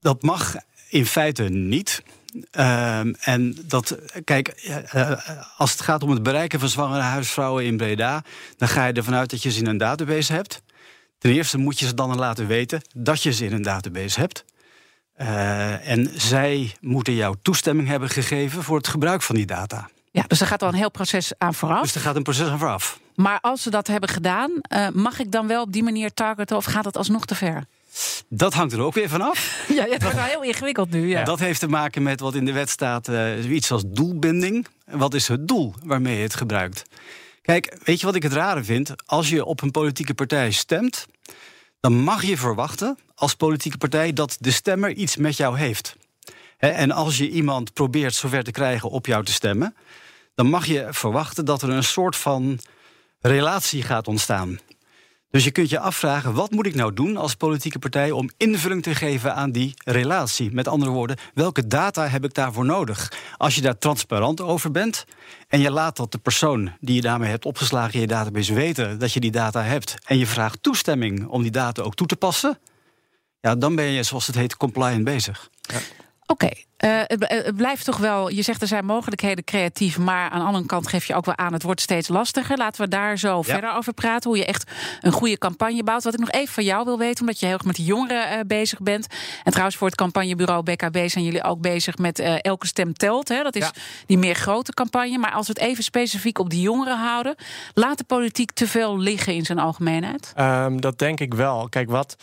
Dat 0.00 0.22
mag 0.22 0.54
in 0.88 1.06
feite 1.06 1.42
niet. 1.42 2.02
Ehm, 2.50 3.12
en 3.20 3.56
dat, 3.64 3.98
kijk, 4.24 4.48
eh, 4.48 4.94
eh, 5.10 5.18
als 5.56 5.70
het 5.72 5.80
gaat 5.80 6.02
om 6.02 6.10
het 6.10 6.22
bereiken 6.22 6.60
van 6.60 6.68
zwangere 6.68 7.02
huisvrouwen 7.02 7.64
in 7.64 7.76
Breda, 7.76 8.22
dan 8.56 8.68
ga 8.68 8.86
je 8.86 8.92
ervan 8.92 9.14
uit 9.14 9.30
dat 9.30 9.42
je 9.42 9.50
ze 9.50 9.58
in 9.60 9.66
een 9.66 9.78
database 9.78 10.32
hebt. 10.32 10.62
Ten 11.18 11.32
eerste 11.32 11.58
moet 11.58 11.78
je 11.78 11.86
ze 11.86 11.94
dan 11.94 12.16
laten 12.16 12.46
weten 12.46 12.80
dat 12.96 13.22
je 13.22 13.32
ze 13.32 13.44
in 13.44 13.52
een 13.52 13.62
database 13.62 14.20
hebt. 14.20 14.44
Eh, 15.18 15.88
en 15.88 16.10
zij 16.14 16.74
moeten 16.80 17.14
jou 17.14 17.36
toestemming 17.42 17.88
hebben 17.88 18.08
gegeven 18.08 18.62
voor 18.62 18.76
het 18.76 18.88
gebruik 18.88 19.22
van 19.22 19.34
die 19.34 19.46
data. 19.46 19.88
Ja, 20.10 20.24
dus 20.26 20.40
er 20.40 20.46
gaat 20.46 20.62
al 20.62 20.68
een 20.68 20.74
heel 20.74 20.90
proces 20.90 21.32
aan 21.38 21.54
vooraf. 21.54 21.82
Dus 21.82 21.94
er 21.94 22.00
gaat 22.00 22.16
een 22.16 22.22
proces 22.22 22.48
aan 22.48 22.58
vooraf. 22.58 23.00
Maar 23.14 23.38
als 23.40 23.62
ze 23.62 23.70
dat 23.70 23.86
hebben 23.86 24.08
gedaan, 24.08 24.50
eh, 24.60 24.88
mag 24.92 25.18
ik 25.18 25.32
dan 25.32 25.46
wel 25.46 25.62
op 25.62 25.72
die 25.72 25.82
manier 25.82 26.14
targeten 26.14 26.56
of 26.56 26.64
gaat 26.64 26.84
dat 26.84 26.96
alsnog 26.96 27.24
te 27.24 27.34
ver? 27.34 27.64
Dat 28.28 28.54
hangt 28.54 28.72
er 28.72 28.80
ook 28.80 28.94
weer 28.94 29.08
vanaf. 29.08 29.56
Ja, 29.74 29.86
het 29.88 30.02
wordt 30.02 30.16
wel 30.16 30.24
heel 30.24 30.42
ingewikkeld 30.42 30.90
nu. 30.90 31.08
Ja. 31.08 31.24
Dat 31.24 31.38
heeft 31.38 31.60
te 31.60 31.68
maken 31.68 32.02
met 32.02 32.20
wat 32.20 32.34
in 32.34 32.44
de 32.44 32.52
wet 32.52 32.68
staat, 32.68 33.08
eh, 33.08 33.50
iets 33.50 33.70
als 33.70 33.82
doelbinding. 33.86 34.66
Wat 34.86 35.14
is 35.14 35.28
het 35.28 35.48
doel 35.48 35.74
waarmee 35.84 36.16
je 36.16 36.22
het 36.22 36.34
gebruikt? 36.34 36.82
Kijk, 37.42 37.78
weet 37.84 38.00
je 38.00 38.06
wat 38.06 38.14
ik 38.14 38.22
het 38.22 38.32
rare 38.32 38.64
vind? 38.64 38.94
Als 39.06 39.28
je 39.28 39.44
op 39.44 39.62
een 39.62 39.70
politieke 39.70 40.14
partij 40.14 40.50
stemt, 40.50 41.06
dan 41.80 41.92
mag 41.94 42.24
je 42.24 42.36
verwachten 42.36 42.98
als 43.14 43.34
politieke 43.34 43.78
partij 43.78 44.12
dat 44.12 44.36
de 44.40 44.50
stemmer 44.50 44.92
iets 44.92 45.16
met 45.16 45.36
jou 45.36 45.58
heeft. 45.58 45.96
En 46.58 46.90
als 46.90 47.18
je 47.18 47.30
iemand 47.30 47.72
probeert 47.72 48.14
zover 48.14 48.44
te 48.44 48.50
krijgen 48.50 48.90
op 48.90 49.06
jou 49.06 49.24
te 49.24 49.32
stemmen, 49.32 49.76
dan 50.34 50.46
mag 50.46 50.66
je 50.66 50.86
verwachten 50.90 51.44
dat 51.44 51.62
er 51.62 51.68
een 51.70 51.84
soort 51.84 52.16
van 52.16 52.58
relatie 53.20 53.82
gaat 53.82 54.08
ontstaan. 54.08 54.58
Dus 55.30 55.44
je 55.44 55.50
kunt 55.50 55.70
je 55.70 55.78
afvragen, 55.78 56.34
wat 56.34 56.50
moet 56.50 56.66
ik 56.66 56.74
nou 56.74 56.92
doen 56.92 57.16
als 57.16 57.34
politieke 57.34 57.78
partij 57.78 58.10
om 58.10 58.30
invulling 58.36 58.82
te 58.82 58.94
geven 58.94 59.34
aan 59.34 59.52
die 59.52 59.74
relatie? 59.84 60.52
Met 60.52 60.68
andere 60.68 60.90
woorden, 60.90 61.16
welke 61.34 61.66
data 61.66 62.08
heb 62.08 62.24
ik 62.24 62.34
daarvoor 62.34 62.64
nodig? 62.64 63.12
Als 63.36 63.54
je 63.54 63.60
daar 63.60 63.78
transparant 63.78 64.40
over 64.40 64.70
bent 64.70 65.04
en 65.48 65.60
je 65.60 65.70
laat 65.70 65.96
dat 65.96 66.12
de 66.12 66.18
persoon 66.18 66.72
die 66.80 66.94
je 66.94 67.00
daarmee 67.00 67.30
hebt 67.30 67.44
opgeslagen 67.44 67.94
in 67.94 68.00
je 68.00 68.06
database 68.06 68.54
weten 68.54 68.98
dat 68.98 69.12
je 69.12 69.20
die 69.20 69.30
data 69.30 69.62
hebt 69.62 69.94
en 70.04 70.18
je 70.18 70.26
vraagt 70.26 70.62
toestemming 70.62 71.26
om 71.26 71.42
die 71.42 71.50
data 71.50 71.82
ook 71.82 71.94
toe 71.94 72.06
te 72.06 72.16
passen, 72.16 72.58
ja, 73.40 73.56
dan 73.56 73.74
ben 73.74 73.84
je, 73.84 74.02
zoals 74.02 74.26
het 74.26 74.36
heet, 74.36 74.56
compliant 74.56 75.04
bezig. 75.04 75.50
Oké, 76.30 76.48
eh, 76.76 76.90
het, 77.04 77.24
het 77.28 77.56
blijft 77.56 77.84
toch 77.84 77.96
wel. 77.96 78.28
Je 78.30 78.42
zegt 78.42 78.62
er 78.62 78.68
zijn 78.68 78.84
mogelijkheden 78.84 79.44
creatief, 79.44 79.98
maar 79.98 80.30
aan 80.30 80.38
de 80.38 80.46
andere 80.46 80.66
kant 80.66 80.88
geef 80.88 81.04
je 81.04 81.14
ook 81.14 81.24
wel 81.24 81.36
aan, 81.36 81.52
het 81.52 81.62
wordt 81.62 81.80
steeds 81.80 82.08
lastiger. 82.08 82.56
Laten 82.56 82.82
we 82.82 82.88
daar 82.88 83.18
zo 83.18 83.42
verder 83.42 83.72
over 83.74 83.92
praten. 83.92 84.30
Hoe 84.30 84.38
je 84.38 84.44
echt 84.44 84.70
een 85.00 85.12
goede 85.12 85.38
campagne 85.38 85.82
bouwt. 85.84 86.04
Wat 86.04 86.12
ik 86.14 86.20
nog 86.20 86.30
even 86.30 86.54
van 86.54 86.64
jou 86.64 86.84
wil 86.84 86.98
weten, 86.98 87.20
omdat 87.20 87.40
je 87.40 87.46
heel 87.46 87.54
erg 87.54 87.64
met 87.64 87.76
de 87.76 87.84
jongeren 87.84 88.28
eh, 88.30 88.38
bezig 88.46 88.80
bent. 88.80 89.06
En 89.44 89.50
trouwens, 89.50 89.76
voor 89.76 89.86
het 89.86 89.96
campagnebureau 89.96 90.62
BKB 90.62 91.08
zijn 91.08 91.24
jullie 91.24 91.44
ook 91.44 91.60
bezig 91.60 91.98
met 91.98 92.18
eh, 92.18 92.34
elke 92.40 92.66
stem 92.66 92.92
telt. 92.92 93.28
Hè? 93.28 93.42
Dat 93.42 93.56
is 93.56 93.64
Ja. 93.64 93.72
die 94.06 94.18
meer 94.18 94.34
grote 94.34 94.72
campagne. 94.72 95.18
Maar 95.18 95.32
als 95.32 95.46
we 95.46 95.52
het 95.52 95.62
even 95.62 95.84
specifiek 95.84 96.38
op 96.38 96.50
die 96.50 96.60
jongeren 96.60 96.98
houden, 96.98 97.34
laat 97.74 97.98
de 97.98 98.04
politiek 98.04 98.50
te 98.52 98.66
veel 98.66 98.98
liggen 98.98 99.34
in 99.34 99.44
zijn 99.44 99.58
algemeenheid. 99.58 100.32
Ehm, 100.34 100.76
dat 100.76 100.98
denk 100.98 101.20
ik 101.20 101.34
wel. 101.34 101.68
Kijk, 101.68 101.90
wat, 101.90 102.16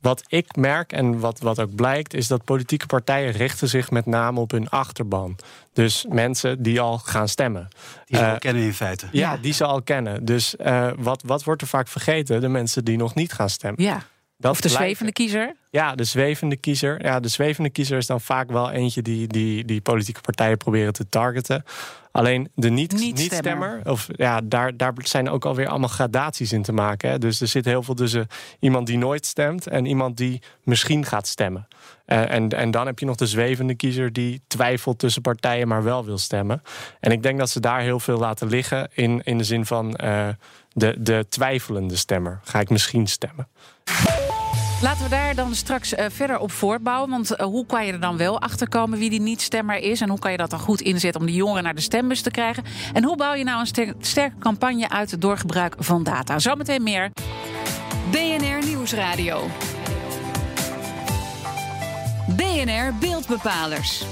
wat 0.00 0.22
ik 0.28 0.56
merk 0.56 0.92
en 0.92 1.18
wat, 1.20 1.40
wat 1.40 1.60
ook 1.60 1.74
blijkt, 1.74 2.14
is 2.14 2.26
dat 2.28 2.44
politieke 2.44 2.86
partijen 2.86 3.32
richten 3.32 3.68
zich 3.68 3.90
met 3.90 4.06
name 4.06 4.40
op 4.40 4.50
hun 4.50 4.68
achterban. 4.68 5.36
Dus 5.72 6.06
mensen 6.08 6.62
die 6.62 6.80
al 6.80 6.98
gaan 6.98 7.28
stemmen. 7.28 7.68
Die 8.04 8.16
ze 8.16 8.22
Eh, 8.22 8.28
wel 8.30 8.38
kennen 8.38 8.62
in 8.62 8.74
feite. 8.74 9.06
Ja, 9.12 9.32
Ja. 9.32 9.36
die 9.36 9.52
ze 9.52 9.64
al 9.64 9.82
kennen. 9.82 10.24
Dus 10.24 10.56
eh, 10.56 10.90
wat, 10.98 11.22
wat 11.26 11.44
wordt 11.44 11.62
er 11.62 11.68
vaak 11.68 11.88
vergeten? 11.88 12.40
De 12.40 12.48
mensen 12.48 12.84
die 12.84 12.96
nog 12.96 13.14
niet 13.14 13.32
gaan 13.32 13.50
stemmen. 13.50 13.82
Ja. 13.84 14.02
Dat 14.40 14.50
Of 14.50 14.60
de 14.60 14.68
zwevende 14.68 15.12
kiezer? 15.12 15.54
Ja, 15.70 15.94
de 15.94 16.04
zwevende 16.04 16.56
kiezer. 16.56 17.02
Ja, 17.04 17.20
de 17.20 17.28
zwevende 17.28 17.70
kiezer 17.70 17.98
is 17.98 18.06
dan 18.06 18.20
vaak 18.20 18.50
wel 18.50 18.70
eentje 18.70 19.02
die, 19.02 19.26
die, 19.26 19.64
die 19.64 19.80
politieke 19.80 20.20
partijen 20.20 20.56
proberen 20.56 20.92
te 20.92 21.08
targeten. 21.08 21.64
Alleen 22.12 22.48
de 22.54 22.70
niet- 22.70 22.92
Niet-stemmer. 22.92 23.80
of 23.84 24.06
ja, 24.12 24.40
daar, 24.44 24.76
daar 24.76 24.92
zijn 25.02 25.28
ook 25.30 25.44
alweer 25.44 25.68
allemaal 25.68 25.88
gradaties 25.88 26.52
in 26.52 26.62
te 26.62 26.72
maken. 26.72 27.10
Hè. 27.10 27.18
Dus 27.18 27.40
er 27.40 27.46
zit 27.48 27.64
heel 27.64 27.82
veel 27.82 27.94
tussen 27.94 28.26
iemand 28.60 28.86
die 28.86 28.98
nooit 28.98 29.26
stemt 29.26 29.66
en 29.66 29.86
iemand 29.86 30.16
die 30.16 30.42
misschien 30.62 31.04
gaat 31.04 31.26
stemmen. 31.26 31.68
Eh, 32.04 32.30
en, 32.30 32.48
en 32.48 32.70
dan 32.70 32.86
heb 32.86 32.98
je 32.98 33.06
nog 33.06 33.16
de 33.16 33.26
zwevende 33.26 33.74
kiezer 33.74 34.12
die 34.12 34.40
twijfelt 34.46 34.98
tussen 34.98 35.22
partijen, 35.22 35.68
maar 35.68 35.82
wel 35.82 36.04
wil 36.04 36.18
stemmen. 36.18 36.62
En 37.00 37.12
ik 37.12 37.22
denk 37.22 37.38
dat 37.38 37.50
ze 37.50 37.60
daar 37.60 37.80
heel 37.80 38.00
veel 38.00 38.18
laten 38.18 38.48
liggen 38.48 38.88
in, 38.94 39.22
in 39.24 39.38
de 39.38 39.44
zin 39.44 39.66
van 39.66 39.96
eh, 39.96 40.28
de, 40.72 40.94
de 40.98 41.26
twijfelende 41.28 41.96
stemmer. 41.96 42.40
Ga 42.44 42.60
ik 42.60 42.70
misschien 42.70 43.06
stemmen? 43.06 43.48
Laten 44.82 45.02
we 45.02 45.08
daar 45.08 45.34
dan 45.34 45.54
straks 45.54 45.94
eh, 45.94 46.06
verder 46.10 46.38
op 46.38 46.52
voortbouwen. 46.52 47.10
Want 47.10 47.30
eh, 47.36 47.46
hoe 47.46 47.66
kan 47.66 47.86
je 47.86 47.92
er 47.92 48.00
dan 48.00 48.16
wel 48.16 48.40
achter 48.40 48.68
komen 48.68 48.98
wie 48.98 49.10
die 49.10 49.20
niet-stemmer 49.20 49.76
is? 49.76 50.00
En 50.00 50.08
hoe 50.08 50.18
kan 50.18 50.30
je 50.30 50.36
dat 50.36 50.50
dan 50.50 50.58
goed 50.58 50.80
inzetten 50.80 51.20
om 51.20 51.26
die 51.26 51.36
jongeren 51.36 51.62
naar 51.62 51.74
de 51.74 51.80
stembus 51.80 52.20
te 52.20 52.30
krijgen? 52.30 52.64
En 52.92 53.04
hoe 53.04 53.16
bouw 53.16 53.34
je 53.34 53.44
nou 53.44 53.60
een 53.60 53.66
ster- 53.66 53.94
sterke 54.00 54.38
campagne 54.38 54.88
uit 54.88 55.20
door 55.20 55.38
gebruik 55.38 55.74
van 55.78 56.02
data? 56.02 56.38
Zometeen 56.38 56.82
meer. 56.82 57.10
BNR 58.10 58.66
Nieuwsradio. 58.66 59.46
BNR 62.26 62.94
Beeldbepalers. 63.00 64.04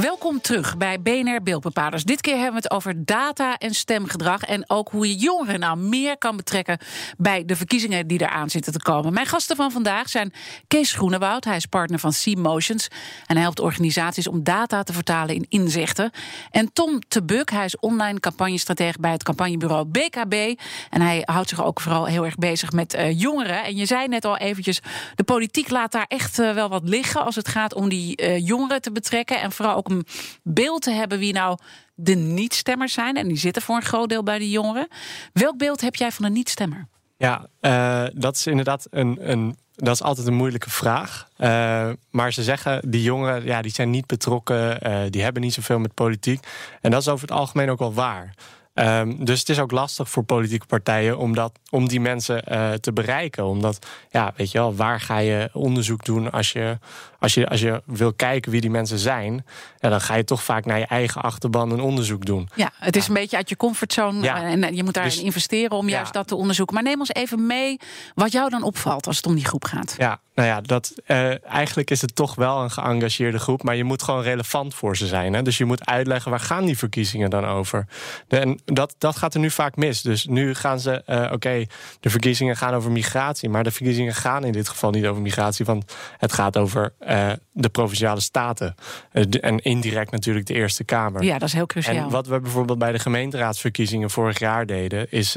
Welkom 0.00 0.40
terug 0.40 0.76
bij 0.76 1.00
BNR 1.00 1.42
Beeldbepalers. 1.42 2.04
Dit 2.04 2.20
keer 2.20 2.34
hebben 2.34 2.52
we 2.52 2.58
het 2.62 2.70
over 2.70 3.04
data 3.04 3.56
en 3.56 3.74
stemgedrag. 3.74 4.42
En 4.42 4.64
ook 4.70 4.88
hoe 4.88 5.08
je 5.08 5.16
jongeren 5.16 5.60
nou 5.60 5.78
meer 5.78 6.18
kan 6.18 6.36
betrekken 6.36 6.78
bij 7.16 7.44
de 7.44 7.56
verkiezingen 7.56 8.06
die 8.06 8.20
eraan 8.20 8.50
zitten 8.50 8.72
te 8.72 8.78
komen. 8.78 9.12
Mijn 9.12 9.26
gasten 9.26 9.56
van 9.56 9.70
vandaag 9.70 10.08
zijn 10.08 10.32
Kees 10.66 10.92
Groenewoud. 10.92 11.44
Hij 11.44 11.56
is 11.56 11.66
partner 11.66 11.98
van 11.98 12.12
C-Motions. 12.12 12.88
En 13.26 13.34
hij 13.34 13.42
helpt 13.42 13.60
organisaties 13.60 14.28
om 14.28 14.42
data 14.42 14.82
te 14.82 14.92
vertalen 14.92 15.34
in 15.34 15.46
inzichten. 15.48 16.10
En 16.50 16.72
Tom 16.72 17.00
Tebuk. 17.08 17.50
Hij 17.50 17.64
is 17.64 17.78
online 17.78 18.20
campagnestratege 18.20 19.00
bij 19.00 19.12
het 19.12 19.22
campagnebureau 19.22 19.84
BKB. 19.84 20.60
En 20.90 21.00
hij 21.00 21.22
houdt 21.24 21.48
zich 21.48 21.64
ook 21.64 21.80
vooral 21.80 22.04
heel 22.04 22.24
erg 22.24 22.36
bezig 22.36 22.72
met 22.72 22.94
eh, 22.94 23.20
jongeren. 23.20 23.64
En 23.64 23.76
je 23.76 23.86
zei 23.86 24.08
net 24.08 24.24
al 24.24 24.36
eventjes, 24.36 24.80
de 25.14 25.24
politiek 25.24 25.70
laat 25.70 25.92
daar 25.92 26.06
echt 26.08 26.38
eh, 26.38 26.54
wel 26.54 26.68
wat 26.68 26.88
liggen... 26.88 27.24
als 27.24 27.36
het 27.36 27.48
gaat 27.48 27.74
om 27.74 27.88
die 27.88 28.16
eh, 28.16 28.46
jongeren 28.46 28.82
te 28.82 28.92
betrekken. 28.92 29.40
En 29.40 29.52
vooral 29.52 29.76
ook 29.76 29.86
een 29.90 30.06
beeld 30.42 30.82
te 30.82 30.90
hebben 30.90 31.18
wie 31.18 31.32
nou 31.32 31.58
de 31.94 32.14
niet-stemmers 32.14 32.92
zijn. 32.92 33.16
En 33.16 33.28
die 33.28 33.36
zitten 33.36 33.62
voor 33.62 33.76
een 33.76 33.82
groot 33.82 34.08
deel 34.08 34.22
bij 34.22 34.38
die 34.38 34.50
jongeren. 34.50 34.88
Welk 35.32 35.58
beeld 35.58 35.80
heb 35.80 35.94
jij 35.94 36.12
van 36.12 36.24
een 36.24 36.32
niet-stemmer? 36.32 36.88
Ja, 37.16 37.46
eh, 37.60 38.04
dat 38.14 38.36
is 38.36 38.46
inderdaad 38.46 38.86
een, 38.90 39.30
een, 39.30 39.56
dat 39.74 39.94
is 39.94 40.02
altijd 40.02 40.26
een 40.26 40.34
moeilijke 40.34 40.70
vraag. 40.70 41.28
Eh, 41.36 41.90
maar 42.10 42.32
ze 42.32 42.42
zeggen, 42.42 42.90
die 42.90 43.02
jongeren 43.02 43.44
ja, 43.44 43.62
die 43.62 43.72
zijn 43.72 43.90
niet 43.90 44.06
betrokken, 44.06 44.80
eh, 44.80 45.00
die 45.10 45.22
hebben 45.22 45.42
niet 45.42 45.54
zoveel 45.54 45.78
met 45.78 45.94
politiek. 45.94 46.46
En 46.80 46.90
dat 46.90 47.00
is 47.00 47.08
over 47.08 47.28
het 47.28 47.36
algemeen 47.36 47.70
ook 47.70 47.78
wel 47.78 47.94
waar. 47.94 48.34
Ehm, 48.78 49.24
dus 49.24 49.38
het 49.38 49.48
is 49.48 49.58
ook 49.58 49.70
lastig 49.70 50.10
voor 50.10 50.22
politieke 50.22 50.66
partijen 50.66 51.18
om, 51.18 51.34
dat, 51.34 51.52
om 51.70 51.88
die 51.88 52.00
mensen 52.00 52.44
eh, 52.44 52.72
te 52.72 52.92
bereiken. 52.92 53.44
Omdat, 53.44 53.86
ja, 54.10 54.32
weet 54.36 54.50
je 54.50 54.58
wel, 54.58 54.74
waar 54.74 55.00
ga 55.00 55.18
je 55.18 55.50
onderzoek 55.52 56.04
doen 56.04 56.30
als 56.30 56.52
je, 56.52 56.78
als 57.18 57.34
je, 57.34 57.48
als 57.48 57.60
je 57.60 57.82
wil 57.84 58.12
kijken 58.12 58.50
wie 58.50 58.60
die 58.60 58.70
mensen 58.70 58.98
zijn? 58.98 59.46
Ja, 59.78 59.88
dan 59.88 60.00
ga 60.00 60.14
je 60.14 60.24
toch 60.24 60.42
vaak 60.42 60.64
naar 60.64 60.78
je 60.78 60.86
eigen 60.86 61.22
achterban 61.22 61.70
een 61.70 61.80
onderzoek 61.80 62.24
doen. 62.24 62.48
Ja, 62.54 62.70
het 62.78 62.96
is 62.96 63.08
een 63.08 63.14
beetje 63.14 63.36
uit 63.36 63.48
je 63.48 63.56
comfortzone. 63.56 64.22
Ja. 64.22 64.42
En 64.42 64.64
eh, 64.64 64.76
je 64.76 64.84
moet 64.84 64.94
daarin 64.94 65.12
Dus- 65.12 65.22
investeren 65.22 65.76
om 65.76 65.88
juist 65.88 66.12
dat 66.12 66.26
te 66.28 66.34
onderzoeken. 66.34 66.74
Maar 66.74 66.84
neem 66.84 66.98
ons 67.00 67.12
even 67.12 67.46
mee 67.46 67.78
wat 68.14 68.32
jou 68.32 68.50
dan 68.50 68.62
opvalt 68.62 69.06
als 69.06 69.16
het 69.16 69.26
om 69.26 69.34
die 69.34 69.44
groep 69.44 69.64
gaat. 69.64 69.94
Ja, 69.98 70.20
nou 70.34 70.48
ja, 70.48 70.60
dat, 70.60 70.92
eh, 71.06 71.44
eigenlijk 71.44 71.90
is 71.90 72.00
het 72.00 72.14
toch 72.14 72.34
wel 72.34 72.62
een 72.62 72.70
geëngageerde 72.70 73.38
groep. 73.38 73.62
Maar 73.62 73.76
je 73.76 73.84
moet 73.84 74.02
gewoon 74.02 74.22
relevant 74.22 74.74
voor 74.74 74.96
ze 74.96 75.06
zijn. 75.06 75.32
Hè? 75.32 75.42
Dus 75.42 75.58
je 75.58 75.64
moet 75.64 75.86
uitleggen 75.86 76.30
waar 76.30 76.40
gaan 76.40 76.64
die 76.64 76.78
verkiezingen 76.78 77.30
dan 77.30 77.44
over. 77.46 77.86
De- 78.28 78.38
en 78.38 78.60
dat, 78.74 78.94
dat 78.98 79.16
gaat 79.16 79.34
er 79.34 79.40
nu 79.40 79.50
vaak 79.50 79.76
mis. 79.76 80.02
Dus 80.02 80.24
nu 80.26 80.54
gaan 80.54 80.80
ze, 80.80 81.02
eh, 81.06 81.32
oké, 81.32 81.64
de 82.00 82.10
verkiezingen 82.10 82.56
gaan 82.56 82.74
over 82.74 82.90
migratie. 82.90 83.48
Maar 83.48 83.64
de 83.64 83.70
verkiezingen 83.70 84.14
gaan 84.14 84.44
in 84.44 84.52
dit 84.52 84.68
geval 84.68 84.90
niet 84.90 85.06
over 85.06 85.22
migratie. 85.22 85.64
Want 85.64 85.94
het 86.18 86.32
gaat 86.32 86.56
over 86.56 86.92
eh, 86.98 87.30
de 87.52 87.68
provinciale 87.68 88.20
staten. 88.20 88.74
Eh, 89.12 89.24
de- 89.28 89.40
en 89.40 89.58
indirect 89.58 90.10
natuurlijk 90.10 90.46
de 90.46 90.54
Eerste 90.54 90.84
Kamer. 90.84 91.22
Ja, 91.22 91.38
dat 91.38 91.48
is 91.48 91.54
heel 91.54 91.66
cruciaal. 91.66 91.94
En 91.96 92.10
wat 92.10 92.26
we 92.26 92.40
bijvoorbeeld 92.40 92.78
bij 92.78 92.92
de 92.92 92.98
gemeenteraadsverkiezingen 92.98 94.10
vorig 94.10 94.38
jaar 94.38 94.66
deden, 94.66 95.10
is, 95.10 95.36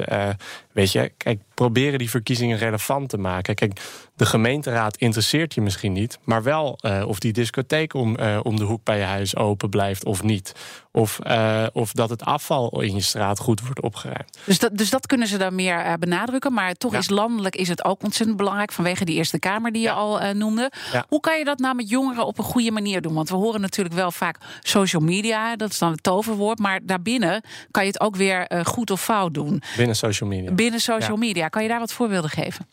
weet 0.71 0.91
je, 0.91 1.11
kijk, 1.17 1.39
proberen 1.53 1.99
die 1.99 2.09
verkiezingen 2.09 2.57
relevant 2.57 3.09
te 3.09 3.17
maken. 3.17 3.55
Kijk, 3.55 3.79
de 4.15 4.25
gemeenteraad 4.25 4.97
interesseert 4.97 5.53
je 5.53 5.61
misschien 5.61 5.93
niet, 5.93 6.19
maar 6.23 6.43
wel 6.43 6.77
eh, 6.81 7.03
of 7.07 7.19
die 7.19 7.33
discotheek 7.33 7.93
om, 7.93 8.15
eh, 8.15 8.39
om 8.43 8.55
de 8.55 8.63
hoek 8.63 8.83
bij 8.83 8.97
je 8.97 9.03
huis 9.03 9.35
open 9.35 9.69
blijft 9.69 10.05
of 10.05 10.23
niet. 10.23 10.51
Of, 10.91 11.19
eh, 11.19 11.65
of 11.73 11.91
dat 11.91 12.09
het 12.09 12.23
afval 12.25 12.81
in 12.81 12.95
je 12.95 13.01
straat 13.01 13.39
goed 13.39 13.61
wordt 13.61 13.81
opgeruimd. 13.81 14.37
Dus 14.45 14.59
dat, 14.59 14.77
dus 14.77 14.89
dat 14.89 15.07
kunnen 15.07 15.27
ze 15.27 15.37
dan 15.37 15.55
meer 15.55 15.97
benadrukken. 15.99 16.53
Maar 16.53 16.73
toch 16.73 16.91
Ja. 16.91 16.97
is 16.97 17.09
landelijk 17.09 17.55
is 17.55 17.67
het 17.67 17.83
ook 17.85 18.03
ontzettend 18.03 18.37
belangrijk 18.37 18.71
vanwege 18.71 19.05
die 19.05 19.15
Eerste 19.15 19.39
Kamer 19.39 19.71
die 19.71 19.81
je 19.81 19.91
al 19.91 20.33
noemde. 20.33 20.71
Ja. 20.93 21.05
Hoe 21.07 21.19
kan 21.19 21.37
je 21.37 21.45
dat 21.45 21.59
nou 21.59 21.75
met 21.75 21.89
jongeren 21.89 22.25
op 22.25 22.37
een 22.37 22.43
goede 22.43 22.71
manier 22.71 23.01
doen? 23.01 23.13
Want 23.13 23.29
we 23.29 23.35
horen 23.35 23.61
natuurlijk 23.61 23.95
wel 23.95 24.11
vaak 24.11 24.37
social 24.61 25.01
media, 25.01 25.55
dat 25.55 25.69
is 25.71 25.77
dan 25.77 25.91
het 25.91 26.03
toverwoord. 26.03 26.59
Maar 26.59 26.79
daarbinnen 26.83 27.41
kan 27.71 27.83
je 27.83 27.89
het 27.89 27.99
ook 28.01 28.15
weer 28.15 28.51
goed 28.63 28.91
of 28.91 29.01
fout 29.03 29.33
doen. 29.33 29.61
Binnen 29.77 29.95
social 29.95 30.29
media. 30.29 30.51
Binnen 30.51 30.79
social 30.79 31.17
media. 31.17 31.47
Kan 31.47 31.63
je 31.63 31.69
daar 31.69 31.79
wat 31.79 31.93
voorbeelden 31.93 32.29
geven? 32.29 32.67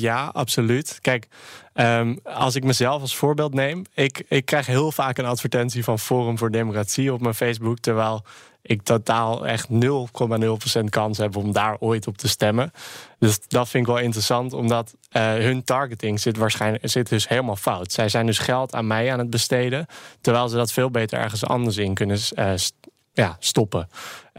Ja, 0.00 0.30
absoluut. 0.32 0.89
Kijk, 1.00 1.28
ehm, 1.72 2.16
als 2.22 2.54
ik 2.54 2.64
mezelf 2.64 3.00
als 3.00 3.16
voorbeeld 3.16 3.54
neem, 3.54 3.84
ik, 3.94 4.24
ik 4.28 4.44
krijg 4.44 4.66
heel 4.66 4.92
vaak 4.92 5.18
een 5.18 5.24
advertentie 5.24 5.84
van 5.84 5.98
Forum 5.98 6.38
voor 6.38 6.50
Democratie 6.50 7.12
op 7.12 7.20
mijn 7.20 7.34
Facebook, 7.34 7.78
terwijl 7.78 8.24
ik 8.62 8.82
totaal 8.82 9.46
echt 9.46 9.68
0,0% 9.68 10.90
kans 10.90 11.18
heb 11.18 11.36
om 11.36 11.52
daar 11.52 11.76
ooit 11.78 12.06
op 12.06 12.16
te 12.16 12.28
stemmen. 12.28 12.72
Dus 13.18 13.48
dat 13.48 13.68
vind 13.68 13.86
ik 13.86 13.92
wel 13.92 14.02
interessant, 14.02 14.52
omdat 14.52 14.94
eh, 15.10 15.32
hun 15.32 15.64
targeting 15.64 16.20
zit 16.20 16.36
waarschijnlijk 16.36 16.88
zit 16.88 17.08
dus 17.08 17.28
helemaal 17.28 17.56
fout. 17.56 17.92
Zij 17.92 18.08
zijn 18.08 18.26
dus 18.26 18.38
geld 18.38 18.74
aan 18.74 18.86
mij 18.86 19.12
aan 19.12 19.18
het 19.18 19.30
besteden, 19.30 19.86
terwijl 20.20 20.48
ze 20.48 20.56
dat 20.56 20.72
veel 20.72 20.90
beter 20.90 21.18
ergens 21.18 21.44
anders 21.44 21.76
in 21.76 21.94
kunnen 21.94 22.18
eh, 22.34 22.52
ja, 23.12 23.36
stoppen. 23.38 23.88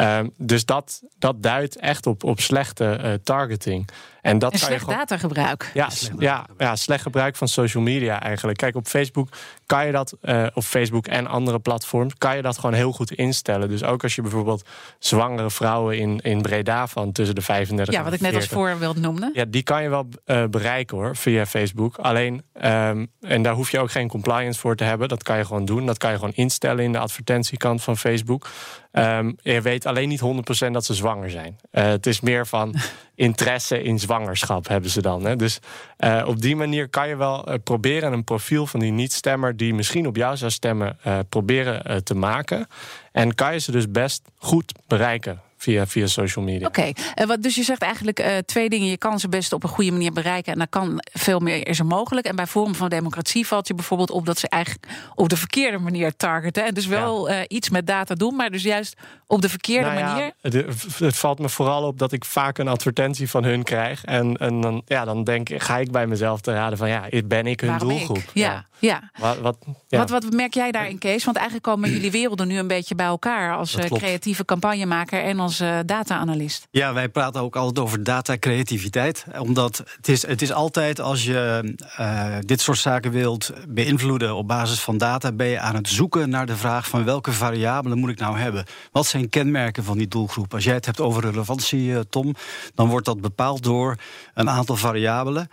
Ehm, 0.02 0.28
dus 0.38 0.66
dat, 0.66 1.02
dat 1.20 1.44
duidt 1.44 1.78
echt 1.78 2.06
op, 2.08 2.24
op 2.24 2.40
slechte 2.40 2.86
eh, 2.86 3.14
targeting. 3.24 3.88
En 4.22 4.40
dat 4.40 4.52
En 4.54 4.60
kan 4.60 4.68
je 4.68 4.74
slecht 4.76 4.84
gewoon- 4.84 4.98
datagebruik. 5.00 5.72
ja, 5.74 5.90
s- 5.90 6.10
ja, 6.18 6.46
ja, 6.58 6.76
slecht 6.76 7.02
gebruik 7.02 7.36
van 7.36 7.48
social 7.48 7.84
media 7.84 8.22
eigenlijk. 8.22 8.58
Kijk, 8.58 8.76
op 8.76 8.88
Facebook 8.88 9.30
kan 9.66 9.86
je 9.86 9.92
dat, 9.92 10.16
eh, 10.22 10.48
op 10.54 10.64
Facebook 10.64 11.08
en 11.08 11.28
andere 11.28 11.60
platforms, 11.60 12.14
kan 12.18 12.36
je 12.36 12.42
dat 12.42 12.56
gewoon 12.58 12.76
heel 12.76 12.92
goed 12.92 13.12
instellen. 13.12 13.70
Dus 13.70 13.84
ook 13.84 14.04
als 14.04 14.16
je 14.16 14.22
bijvoorbeeld 14.22 14.66
zwangere 15.00 15.52
vrouwen 15.52 15.98
in, 15.98 16.20
in 16.20 16.42
Breda 16.42 16.88
van 16.88 17.12
tussen 17.12 17.36
de 17.36 17.42
35 17.42 17.94
Ja, 17.94 18.00
en 18.00 18.06
wat 18.06 18.14
ik 18.14 18.22
net 18.22 18.36
als 18.36 18.46
40, 18.48 18.68
voorbeeld 18.68 18.98
noemde. 18.98 19.30
ja, 19.34 19.46
die 19.48 19.64
kan 19.64 19.84
je 19.84 19.90
wel 19.90 20.08
eh, 20.26 20.44
bereiken 20.46 20.98
hoor, 20.98 21.16
via 21.16 21.46
Facebook. 21.46 21.98
Alleen, 21.98 22.44
ehm, 22.54 23.06
en 23.22 23.42
daar 23.42 23.54
hoef 23.54 23.72
je 23.72 23.80
ook 23.80 23.92
geen 23.92 24.08
compliance 24.08 24.60
voor 24.60 24.76
te 24.76 24.84
hebben. 24.84 25.08
Dat 25.08 25.24
kan 25.24 25.38
je 25.38 25.46
gewoon 25.46 25.66
doen. 25.66 25.86
Dat 25.86 25.98
kan 25.98 26.12
je 26.12 26.18
gewoon 26.18 26.34
instellen 26.36 26.84
in 26.84 26.92
de 26.92 26.98
advertentiekant 27.00 27.84
van 27.84 27.98
Facebook. 27.98 28.48
Ehm, 28.92 29.32
je 29.42 29.62
weet 29.62 29.86
alleen 29.86 30.10
niet 30.10 30.20
100% 30.20 30.74
dat 30.74 30.86
ze 30.86 30.94
zwanger 30.94 31.30
zijn. 31.30 31.60
Eh, 31.72 31.86
het 31.86 32.06
is 32.06 32.22
meer 32.22 32.48
van 32.48 32.76
interesse 33.16 33.84
in 33.84 34.00
zwangerschap 34.00 34.68
hebben 34.68 34.90
ze 34.90 35.02
dan. 35.02 35.26
Hè? 35.26 35.36
Dus 35.36 35.60
eh, 35.98 36.24
op 36.28 36.42
die 36.42 36.56
manier 36.56 36.90
kan 36.90 37.08
je 37.08 37.16
wel 37.16 37.48
eh, 37.48 37.56
proberen 37.64 38.14
een 38.14 38.24
profiel 38.24 38.68
van 38.68 38.80
die 38.80 38.92
niet-stemmer... 38.92 39.58
die 39.58 39.74
misschien 39.74 40.08
op 40.08 40.16
jou 40.16 40.38
zou 40.38 40.52
stemmen, 40.52 40.98
proberen 41.30 42.04
te 42.04 42.16
maken. 42.16 42.68
En 43.12 43.36
kan 43.36 43.54
je 43.54 43.60
ze 43.60 43.72
dus 43.72 43.92
best 43.92 44.22
goed 44.38 44.74
bereiken 44.88 45.42
via, 45.62 45.88
via 45.88 46.08
social 46.08 46.46
media. 46.46 46.68
Oké, 46.68 46.92
en 47.16 47.28
wat 47.28 47.42
dus 47.44 47.56
je 47.56 47.64
zegt 47.64 47.82
eigenlijk 47.82 48.20
eh, 48.20 48.38
twee 48.38 48.70
dingen. 48.70 48.88
Je 48.88 48.98
kan 48.98 49.20
ze 49.20 49.30
best 49.30 49.54
op 49.54 49.64
een 49.64 49.70
goede 49.70 49.92
manier 49.92 50.12
bereiken 50.12 50.52
en 50.54 50.58
dan 50.58 50.70
kan 50.70 51.02
veel 51.14 51.40
meer 51.40 51.68
is 51.68 51.80
er 51.80 51.86
mogelijk. 51.86 52.28
En 52.28 52.36
bij 52.36 52.48
Forum 52.48 52.76
van 52.76 52.90
Democratie 52.90 53.48
valt 53.48 53.68
je 53.68 53.74
bijvoorbeeld 53.74 54.12
op 54.12 54.26
dat 54.26 54.40
ze 54.40 54.50
eigenlijk 54.50 54.88
op 55.16 55.30
de 55.30 55.38
verkeerde 55.38 55.78
manier 55.78 56.16
targeten. 56.16 56.66
En 56.66 56.74
dus 56.74 56.86
wel 56.86 57.30
eh, 57.30 57.40
iets 57.48 57.70
met 57.70 57.88
data 57.88 58.16
doen, 58.16 58.36
maar 58.36 58.50
dus 58.50 58.64
juist 58.64 58.96
op 59.28 59.42
de 59.42 59.50
verkeerde 59.50 59.86
Nou 59.88 60.00
ja, 60.00 60.14
manier. 60.14 60.32
Het, 60.42 60.54
het 61.00 61.18
valt 61.18 61.40
me 61.40 61.50
vooral 61.50 61.84
op 61.84 62.00
dat 62.00 62.12
ik 62.12 62.26
vaak 62.26 62.58
een 62.58 62.68
advertentie 62.68 63.30
van 63.30 63.44
hun 63.44 63.64
krijg. 63.64 64.04
En, 64.04 64.38
en 64.38 64.62
dan, 64.62 64.82
ja, 64.86 65.06
dan 65.06 65.24
denk, 65.24 65.50
ik- 65.50 65.62
ga 65.62 65.78
ik 65.78 65.92
bij 65.92 66.08
mezelf 66.08 66.42
te 66.42 66.54
raden 66.54 66.78
van 66.78 66.90
ja, 66.90 67.04
ben 67.26 67.48
ik 67.48 67.60
hun 67.60 67.70
Waarom 67.70 67.90
ik? 67.90 67.98
doelgroep? 67.98 68.24
Ja, 68.34 68.66
ja. 68.80 69.12
Wat, 69.20 69.40
wat, 69.40 69.58
ja. 69.88 69.98
Wat, 69.98 70.10
wat 70.10 70.32
merk 70.32 70.54
jij 70.54 70.72
daarin, 70.72 70.98
Kees? 70.98 71.24
Want 71.24 71.38
eigenlijk 71.38 71.66
komen 71.68 71.92
jullie 71.92 72.12
werelden 72.12 72.48
nu 72.48 72.58
een 72.58 72.68
beetje 72.68 72.96
bij 72.96 73.06
elkaar 73.06 73.56
als 73.56 73.76
eh, 73.76 73.86
creatieve 73.92 74.46
campagnemaker 74.46 75.24
en 75.24 75.40
als 75.40 75.51
uh, 75.60 75.80
data-analyst. 75.86 76.68
Ja, 76.72 76.94
wij 76.94 77.10
praten 77.10 77.42
ook 77.42 77.56
altijd 77.56 77.80
over 77.80 78.04
data-creativiteit. 78.04 79.26
Omdat 79.40 79.84
het 79.96 80.08
is, 80.08 80.28
het 80.28 80.42
is 80.42 80.52
altijd 80.52 81.00
als 81.00 81.24
je 81.24 81.74
uh, 82.00 82.36
dit 82.40 82.62
soort 82.62 82.78
zaken 82.78 83.12
wilt 83.12 83.52
beïnvloeden 83.68 84.36
op 84.36 84.48
basis 84.48 84.80
van 84.80 84.98
data, 84.98 85.32
ben 85.32 85.48
je 85.48 85.60
aan 85.60 85.76
het 85.76 85.88
zoeken 85.88 86.30
naar 86.30 86.46
de 86.46 86.58
vraag 86.58 86.88
van 86.88 87.04
welke 87.04 87.32
variabelen 87.32 87.98
moet 87.98 88.10
ik 88.10 88.20
nou 88.20 88.38
hebben? 88.38 88.66
Wat 88.92 89.06
zijn 89.06 89.30
kenmerken 89.30 89.84
van 89.84 89.98
die 89.98 90.08
doelgroep? 90.08 90.54
Als 90.54 90.64
jij 90.64 90.74
het 90.74 90.86
hebt 90.86 91.00
over 91.00 91.22
relevantie, 91.22 91.88
uh, 91.88 92.00
Tom, 92.10 92.36
dan 92.76 92.90
wordt 92.90 93.06
dat 93.06 93.22
bepaald 93.22 93.64
door 93.64 93.96
een 94.34 94.50
aantal 94.50 94.76
variabelen. 94.76 95.50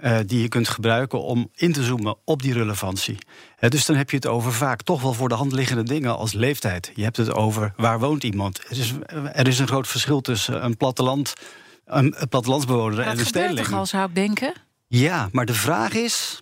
Uh, 0.00 0.18
die 0.26 0.40
je 0.42 0.48
kunt 0.48 0.68
gebruiken 0.68 1.22
om 1.22 1.50
in 1.54 1.72
te 1.72 1.84
zoomen 1.84 2.16
op 2.24 2.42
die 2.42 2.52
relevantie. 2.52 3.18
Dus 3.68 3.86
dan 3.86 3.96
heb 3.96 4.10
je 4.10 4.16
het 4.16 4.26
over 4.26 4.52
vaak 4.52 4.82
toch 4.82 5.02
wel 5.02 5.12
voor 5.12 5.28
de 5.28 5.34
hand 5.34 5.52
liggende 5.52 5.82
dingen 5.82 6.16
als 6.16 6.32
leeftijd. 6.32 6.90
Je 6.94 7.02
hebt 7.02 7.16
het 7.16 7.32
over 7.32 7.72
waar 7.76 7.98
woont 7.98 8.24
iemand. 8.24 8.60
Er 8.68 8.78
is, 8.78 8.94
er 9.32 9.46
is 9.48 9.58
een 9.58 9.66
groot 9.66 9.88
verschil 9.88 10.20
tussen 10.20 10.64
een 10.64 10.76
platteland, 10.76 11.32
een, 11.84 12.14
een 12.20 12.28
plattelandsbewoner 12.28 13.00
en 13.00 13.18
een 13.18 13.26
stedeling. 13.26 13.66
Dat 13.66 13.78
al, 13.78 13.86
zou 13.86 14.08
ik 14.08 14.14
denken? 14.14 14.52
Ja, 14.86 15.28
maar 15.32 15.46
de 15.46 15.54
vraag 15.54 15.92
is: 15.92 16.40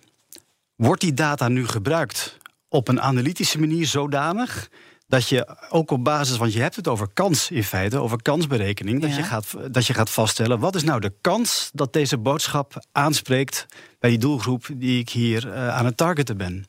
wordt 0.75 1.01
die 1.01 1.13
data 1.13 1.47
nu 1.47 1.67
gebruikt 1.67 2.37
op 2.69 2.87
een 2.87 3.01
analytische 3.01 3.59
manier 3.59 3.85
zodanig 3.85 4.69
dat 5.07 5.29
je 5.29 5.57
ook 5.69 5.91
op 5.91 6.03
basis, 6.03 6.37
want 6.37 6.53
je 6.53 6.61
hebt 6.61 6.75
het 6.75 6.87
over 6.87 7.07
kans 7.13 7.51
in 7.51 7.63
feite, 7.63 7.99
over 7.99 8.21
kansberekening, 8.21 9.01
dat, 9.01 9.15
je, 9.15 9.23
gaat, 9.23 9.53
dat 9.71 9.85
je 9.85 9.93
gaat 9.93 10.09
vaststellen 10.09 10.59
wat 10.59 10.75
is 10.75 10.83
nou 10.83 10.99
de 10.99 11.13
kans 11.21 11.69
dat 11.73 11.93
deze 11.93 12.17
boodschap 12.17 12.85
aanspreekt 12.91 13.65
bij 13.99 14.09
die 14.09 14.19
doelgroep 14.19 14.69
die 14.73 14.99
ik 14.99 15.09
hier 15.09 15.47
uh, 15.47 15.69
aan 15.69 15.85
het 15.85 15.97
targeten 15.97 16.37
ben. 16.37 16.65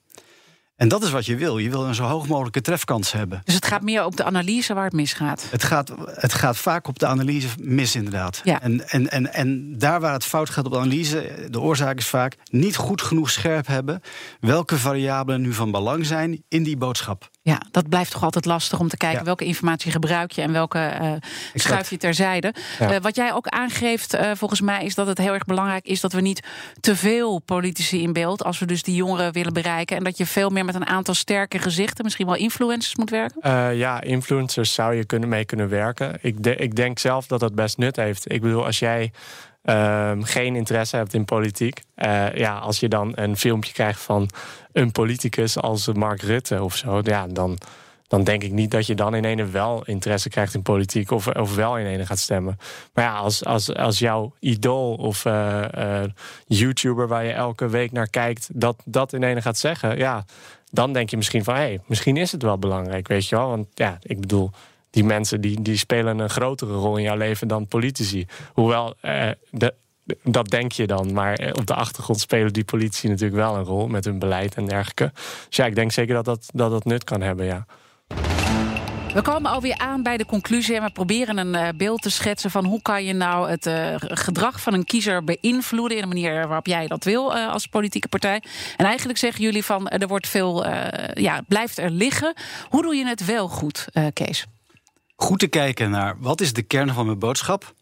En 0.79 0.89
dat 0.89 1.03
is 1.03 1.11
wat 1.11 1.27
je 1.27 1.37
wil. 1.37 1.59
Je 1.59 1.71
wil 1.71 1.85
een 1.85 1.95
zo 1.95 2.03
hoog 2.05 2.27
mogelijke 2.29 2.61
trefkans 2.61 3.13
hebben. 3.13 3.41
Dus 3.45 3.55
het 3.55 3.67
gaat 3.67 3.83
meer 3.83 4.05
op 4.05 4.17
de 4.17 4.25
analyse 4.25 4.75
waar 4.75 4.85
het 4.85 4.93
misgaat? 4.93 5.47
Het 5.51 5.65
gaat, 5.65 5.93
het 6.05 6.33
gaat 6.33 6.57
vaak 6.57 6.89
op 6.89 6.99
de 6.99 7.07
analyse 7.07 7.49
mis, 7.61 7.95
inderdaad. 7.95 8.41
Ja. 8.45 8.61
En, 8.61 8.89
en, 8.89 9.11
en, 9.11 9.33
en 9.33 9.79
daar 9.79 10.01
waar 10.01 10.13
het 10.13 10.25
fout 10.25 10.51
gaat 10.51 10.65
op 10.65 10.73
de 10.73 10.79
analyse, 10.79 11.47
de 11.51 11.61
oorzaak 11.61 11.99
is 11.99 12.07
vaak 12.07 12.37
niet 12.51 12.77
goed 12.77 13.03
genoeg 13.03 13.31
scherp 13.31 13.67
hebben 13.67 14.01
welke 14.41 14.79
variabelen 14.79 15.41
nu 15.41 15.53
van 15.53 15.71
belang 15.71 16.07
zijn 16.07 16.43
in 16.49 16.63
die 16.63 16.77
boodschap. 16.77 17.31
Ja, 17.43 17.63
dat 17.71 17.89
blijft 17.89 18.11
toch 18.11 18.23
altijd 18.23 18.45
lastig 18.45 18.81
om 18.81 18.89
te 18.89 18.97
kijken 18.97 19.19
Ja. 19.19 19.25
welke 19.25 19.45
informatie 19.45 19.91
gebruik 19.93 20.31
je 20.33 20.43
en 20.43 20.53
welke 20.53 20.79
eh 20.79 21.13
schuif 21.55 21.91
je 21.91 21.97
terzijde. 21.97 22.55
Ja. 22.79 22.91
Eh, 22.93 23.01
wat 23.01 23.17
jij 23.17 23.33
ook 23.33 23.47
aangeeft, 23.47 24.15
eh, 24.15 24.31
volgens 24.35 24.61
mij, 24.61 24.85
is 24.85 24.95
dat 24.95 25.07
het 25.07 25.19
heel 25.19 25.33
erg 25.33 25.45
belangrijk 25.45 25.87
is 25.87 26.01
dat 26.01 26.13
we 26.13 26.21
niet 26.21 26.47
te 26.81 26.97
veel 26.97 27.39
politici 27.39 28.03
in 28.03 28.13
beeld, 28.13 28.45
als 28.45 28.59
we 28.59 28.67
dus 28.67 28.83
die 28.83 28.95
jongeren 28.95 29.33
willen 29.33 29.53
bereiken, 29.53 29.97
en 29.97 30.05
dat 30.05 30.17
je 30.17 30.27
veel 30.27 30.51
meer 30.51 30.67
met 30.73 30.83
een 30.83 30.95
aantal 30.95 31.15
sterke 31.15 31.59
gezichten, 31.59 32.05
misschien 32.05 32.27
wel 32.27 32.37
influencers 32.37 32.97
moet 32.97 33.11
werken. 33.11 33.43
Eh, 33.43 33.79
ja, 33.79 34.01
influencers 34.01 34.75
zou 34.75 34.95
je 34.95 35.05
kunnen, 35.05 35.29
mee 35.29 35.45
kunnen 35.45 35.69
werken. 35.69 36.19
Ik, 36.23 36.47
ik 36.47 36.77
denk 36.77 36.99
zelf 36.99 37.27
dat 37.27 37.41
dat 37.41 37.55
best 37.55 37.79
nut 37.79 37.97
heeft. 37.97 38.33
Ik 38.33 38.41
bedoel, 38.41 38.65
als 38.65 38.79
jij 38.79 39.13
ehm, 39.63 40.23
geen 40.23 40.57
interesse 40.57 40.97
hebt 40.97 41.15
in 41.15 41.25
politiek, 41.25 41.81
eh, 41.95 42.35
ja, 42.35 42.59
als 42.59 42.81
je 42.81 42.89
dan 42.89 43.13
een 43.15 43.37
filmpje 43.37 43.73
krijgt 43.73 44.01
van 44.01 44.29
een 44.73 44.93
politicus 44.93 45.59
als 45.59 45.93
Mark 45.93 46.23
Rutte 46.23 46.63
of 46.63 46.77
zo, 46.77 47.01
ja, 47.03 47.27
dan, 47.27 47.59
dan 48.09 48.25
denk 48.25 48.43
ik 48.43 48.53
niet 48.53 48.71
dat 48.71 48.87
je 48.87 48.95
dan 48.95 49.15
in 49.15 49.25
ene 49.25 49.47
wel 49.47 49.85
interesse 49.85 50.29
krijgt 50.29 50.55
in 50.55 50.63
politiek 50.63 51.11
of, 51.11 51.27
of 51.27 51.55
wel 51.55 51.79
in 51.79 51.87
ene 51.87 52.07
gaat 52.07 52.19
stemmen. 52.19 52.59
Maar 52.95 53.05
ja, 53.05 53.17
als, 53.17 53.45
als, 53.45 53.75
als 53.75 53.99
jouw 53.99 54.33
idool 54.41 54.95
of 54.95 55.25
eh, 55.25 56.03
YouTuber 56.47 57.09
waar 57.09 57.25
je 57.25 57.33
elke 57.33 57.69
week 57.69 57.93
naar 57.93 58.09
kijkt, 58.09 58.49
dat, 58.53 58.77
dat 58.85 59.13
in 59.13 59.23
ene 59.23 59.43
gaat 59.43 59.59
zeggen, 59.59 59.99
ja, 59.99 60.25
dan 60.71 60.93
denk 60.93 61.11
je 61.11 61.17
misschien 61.17 61.45
van 61.45 61.55
hé, 61.55 61.61
hey, 61.61 61.81
misschien 61.87 62.17
is 62.17 62.33
het 62.33 62.43
wel 62.43 62.59
belangrijk, 62.59 63.09
weet 63.09 63.29
je 63.29 63.37
wel. 63.37 63.49
Want 63.49 63.67
ja, 63.75 63.99
ik 64.03 64.21
bedoel, 64.21 64.51
die 64.91 65.05
mensen 65.05 65.41
die, 65.41 65.63
die 65.63 65.77
spelen 65.77 66.19
een 66.19 66.31
grotere 66.31 66.75
rol 66.75 66.97
in 66.97 67.03
jouw 67.03 67.17
leven 67.17 67.49
dan 67.49 67.67
politici. 67.67 68.27
Hoewel, 68.53 68.95
eh, 69.01 69.31
dat 70.23 70.49
denk 70.49 70.73
je 70.73 70.87
dan. 70.87 71.13
Maar 71.13 71.35
eh, 71.35 71.51
op 71.53 71.67
de 71.67 71.75
achtergrond 71.75 72.21
spelen 72.21 72.53
die 72.53 72.65
politici 72.65 73.09
natuurlijk 73.09 73.41
wel 73.41 73.57
een 73.57 73.65
rol 73.65 73.89
met 73.89 74.05
hun 74.05 74.19
beleid 74.19 74.55
en 74.55 74.67
dergelijke. 74.67 75.11
Dus 75.47 75.57
ja, 75.57 75.67
ik 75.67 75.75
denk 75.75 75.93
zeker 75.93 76.15
dat 76.15 76.25
dat, 76.25 76.49
dat, 76.53 76.71
dat 76.71 76.85
nut 76.85 77.05
kan 77.05 77.21
hebben, 77.21 77.47
ja. 77.47 77.67
We 79.15 79.23
komen 79.23 79.51
alweer 79.51 79.79
aan 79.79 80.03
bij 80.03 80.17
de 80.17 80.27
conclusie 80.27 80.77
en 80.77 80.83
we 80.83 80.91
proberen 80.91 81.39
een 81.39 81.55
eh, 81.55 81.69
beeld 81.77 82.03
te 82.03 82.11
schetsen 82.11 82.51
van 82.51 82.65
hoe 82.65 82.83
kan 82.83 83.05
je 83.05 83.13
nou 83.13 83.51
het 83.51 83.67
eh, 83.67 83.95
gedrag 83.99 84.61
van 84.61 84.75
een 84.75 84.85
kiezer 84.85 85.25
beïnvloeden 85.25 85.97
in 85.97 86.03
de 86.03 86.09
manier 86.09 86.47
waarop 86.47 86.67
jij 86.67 86.87
dat 86.87 87.05
wil 87.05 87.37
eh, 87.37 87.49
als 87.49 87.67
politieke 87.67 88.09
partij. 88.09 88.43
En 88.77 88.87
eigenlijk 88.87 89.19
zeggen 89.19 89.45
jullie 89.45 89.65
van 89.65 89.89
er 89.89 90.09
wordt 90.09 90.29
veel, 90.29 90.67
ja, 91.15 91.43
blijft 91.49 91.79
er 91.79 91.91
liggen. 91.91 92.35
Hoe 92.69 92.83
doe 92.83 92.95
je 92.95 93.07
het 93.07 93.25
wel 93.25 93.49
goed, 93.49 93.89
Kees? 94.13 94.47
Goed 95.17 95.39
te 95.39 95.47
kijken 95.47 95.91
naar 95.91 96.17
wat 96.19 96.41
is 96.41 96.53
de 96.53 96.63
kern 96.63 96.93
van 96.93 97.07
mijn 97.07 97.19
boodschap? 97.19 97.75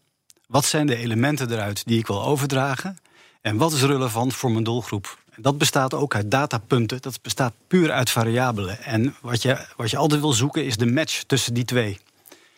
Wat 0.47 0.65
zijn 0.65 0.87
de 0.87 0.95
elementen 0.95 1.51
eruit 1.51 1.85
die 1.85 1.99
ik 1.99 2.07
wil 2.07 2.23
overdragen? 2.23 2.97
En 3.41 3.57
wat 3.57 3.71
is 3.71 3.83
relevant 3.83 4.35
voor 4.35 4.51
mijn 4.51 4.63
doelgroep? 4.63 5.17
En 5.37 5.43
dat 5.43 5.57
bestaat 5.57 5.93
ook 5.93 6.15
uit 6.15 6.31
datapunten, 6.31 7.01
dat 7.01 7.19
bestaat 7.21 7.53
puur 7.67 7.91
uit 7.91 8.09
variabelen. 8.09 8.83
En 8.83 9.15
wat 9.21 9.41
je, 9.41 9.65
wat 9.75 9.89
je 9.91 9.97
altijd 9.97 10.21
wil 10.21 10.33
zoeken 10.33 10.65
is 10.65 10.77
de 10.77 10.85
match 10.85 11.23
tussen 11.23 11.53
die 11.53 11.65
twee. 11.65 11.99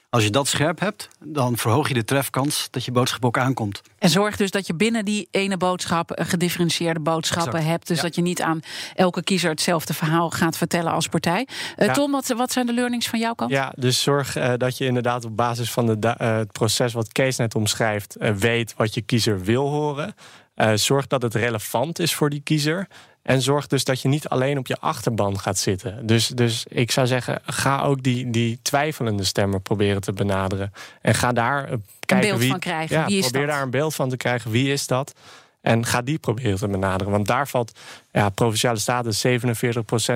Als 0.09 0.23
je 0.23 0.29
dat 0.29 0.47
scherp 0.47 0.79
hebt, 0.79 1.07
dan 1.19 1.57
verhoog 1.57 1.87
je 1.87 1.93
de 1.93 2.03
trefkans 2.05 2.67
dat 2.71 2.85
je 2.85 2.91
boodschap 2.91 3.25
ook 3.25 3.37
aankomt. 3.37 3.81
En 3.97 4.09
zorg 4.09 4.35
dus 4.35 4.51
dat 4.51 4.67
je 4.67 4.73
binnen 4.75 5.05
die 5.05 5.27
ene 5.31 5.57
boodschap 5.57 6.11
gedifferentieerde 6.15 6.99
boodschappen 6.99 7.53
Exact. 7.53 7.69
hebt. 7.69 7.87
Dus 7.87 7.97
Ja. 7.97 8.03
dat 8.03 8.15
je 8.15 8.21
niet 8.21 8.41
aan 8.41 8.59
elke 8.95 9.23
kiezer 9.23 9.49
hetzelfde 9.49 9.93
verhaal 9.93 10.29
gaat 10.29 10.57
vertellen 10.57 10.91
als 10.91 11.07
partij. 11.07 11.47
Eh, 11.75 11.87
Ja. 11.87 11.93
Tom, 11.93 12.11
wat, 12.11 12.27
wat 12.27 12.51
zijn 12.51 12.65
de 12.65 12.73
learnings 12.73 13.07
van 13.07 13.19
jouw 13.19 13.33
kant? 13.33 13.51
Ja, 13.51 13.73
dus 13.75 14.01
zorg 14.01 14.35
eh, 14.35 14.53
dat 14.57 14.77
je 14.77 14.85
inderdaad 14.85 15.25
op 15.25 15.35
basis 15.35 15.71
van 15.71 15.85
de 15.99 16.07
eh, 16.07 16.37
het 16.37 16.51
proces 16.51 16.93
wat 16.93 17.11
Kees 17.11 17.37
net 17.37 17.55
omschrijft, 17.55 18.15
eh, 18.15 18.31
weet 18.33 18.73
wat 18.77 18.93
je 18.93 19.01
kiezer 19.01 19.41
wil 19.41 19.67
horen. 19.69 20.15
Eh, 20.59 20.73
zorg 20.73 21.07
dat 21.07 21.21
het 21.21 21.35
relevant 21.35 21.99
is 21.99 22.15
voor 22.15 22.29
die 22.29 22.41
kiezer. 22.41 22.87
En 23.21 23.41
zorg 23.41 23.67
dus 23.67 23.83
dat 23.83 24.01
je 24.01 24.07
niet 24.07 24.29
alleen 24.29 24.57
op 24.57 24.67
je 24.67 24.79
achterban 24.79 25.39
gaat 25.39 25.57
zitten. 25.57 26.07
Dus, 26.07 26.27
dus 26.27 26.65
ik 26.69 26.91
zou 26.91 27.07
zeggen, 27.07 27.41
ga 27.45 27.81
ook 27.81 28.03
die, 28.03 28.29
die 28.29 28.59
twijfelende 28.61 29.23
stemmen 29.23 29.61
proberen 29.61 30.01
te 30.01 30.13
benaderen. 30.13 30.73
En 31.01 31.15
ga 31.15 31.31
daar 31.31 31.63
eh, 31.63 31.77
kijken 32.05 32.27
beeld 32.27 32.39
wie, 32.39 32.49
van 32.49 32.59
krijgen. 32.59 32.95
Ja, 32.97 33.05
Wie 33.05 33.17
is 33.17 33.23
probeer 33.23 33.41
dat? 33.45 33.55
daar 33.55 33.63
een 33.63 33.69
beeld 33.69 33.95
van 33.95 34.09
te 34.09 34.17
krijgen. 34.17 34.51
Wie 34.51 34.71
is 34.71 34.87
dat? 34.87 35.13
En 35.61 35.85
ga 35.85 36.01
die 36.01 36.17
proberen 36.17 36.57
te 36.57 36.67
benaderen. 36.67 37.11
Want 37.11 37.27
daar 37.27 37.47
valt 37.47 37.79
ja, 38.11 38.29
Provinciale 38.29 38.79
Staten 38.79 39.41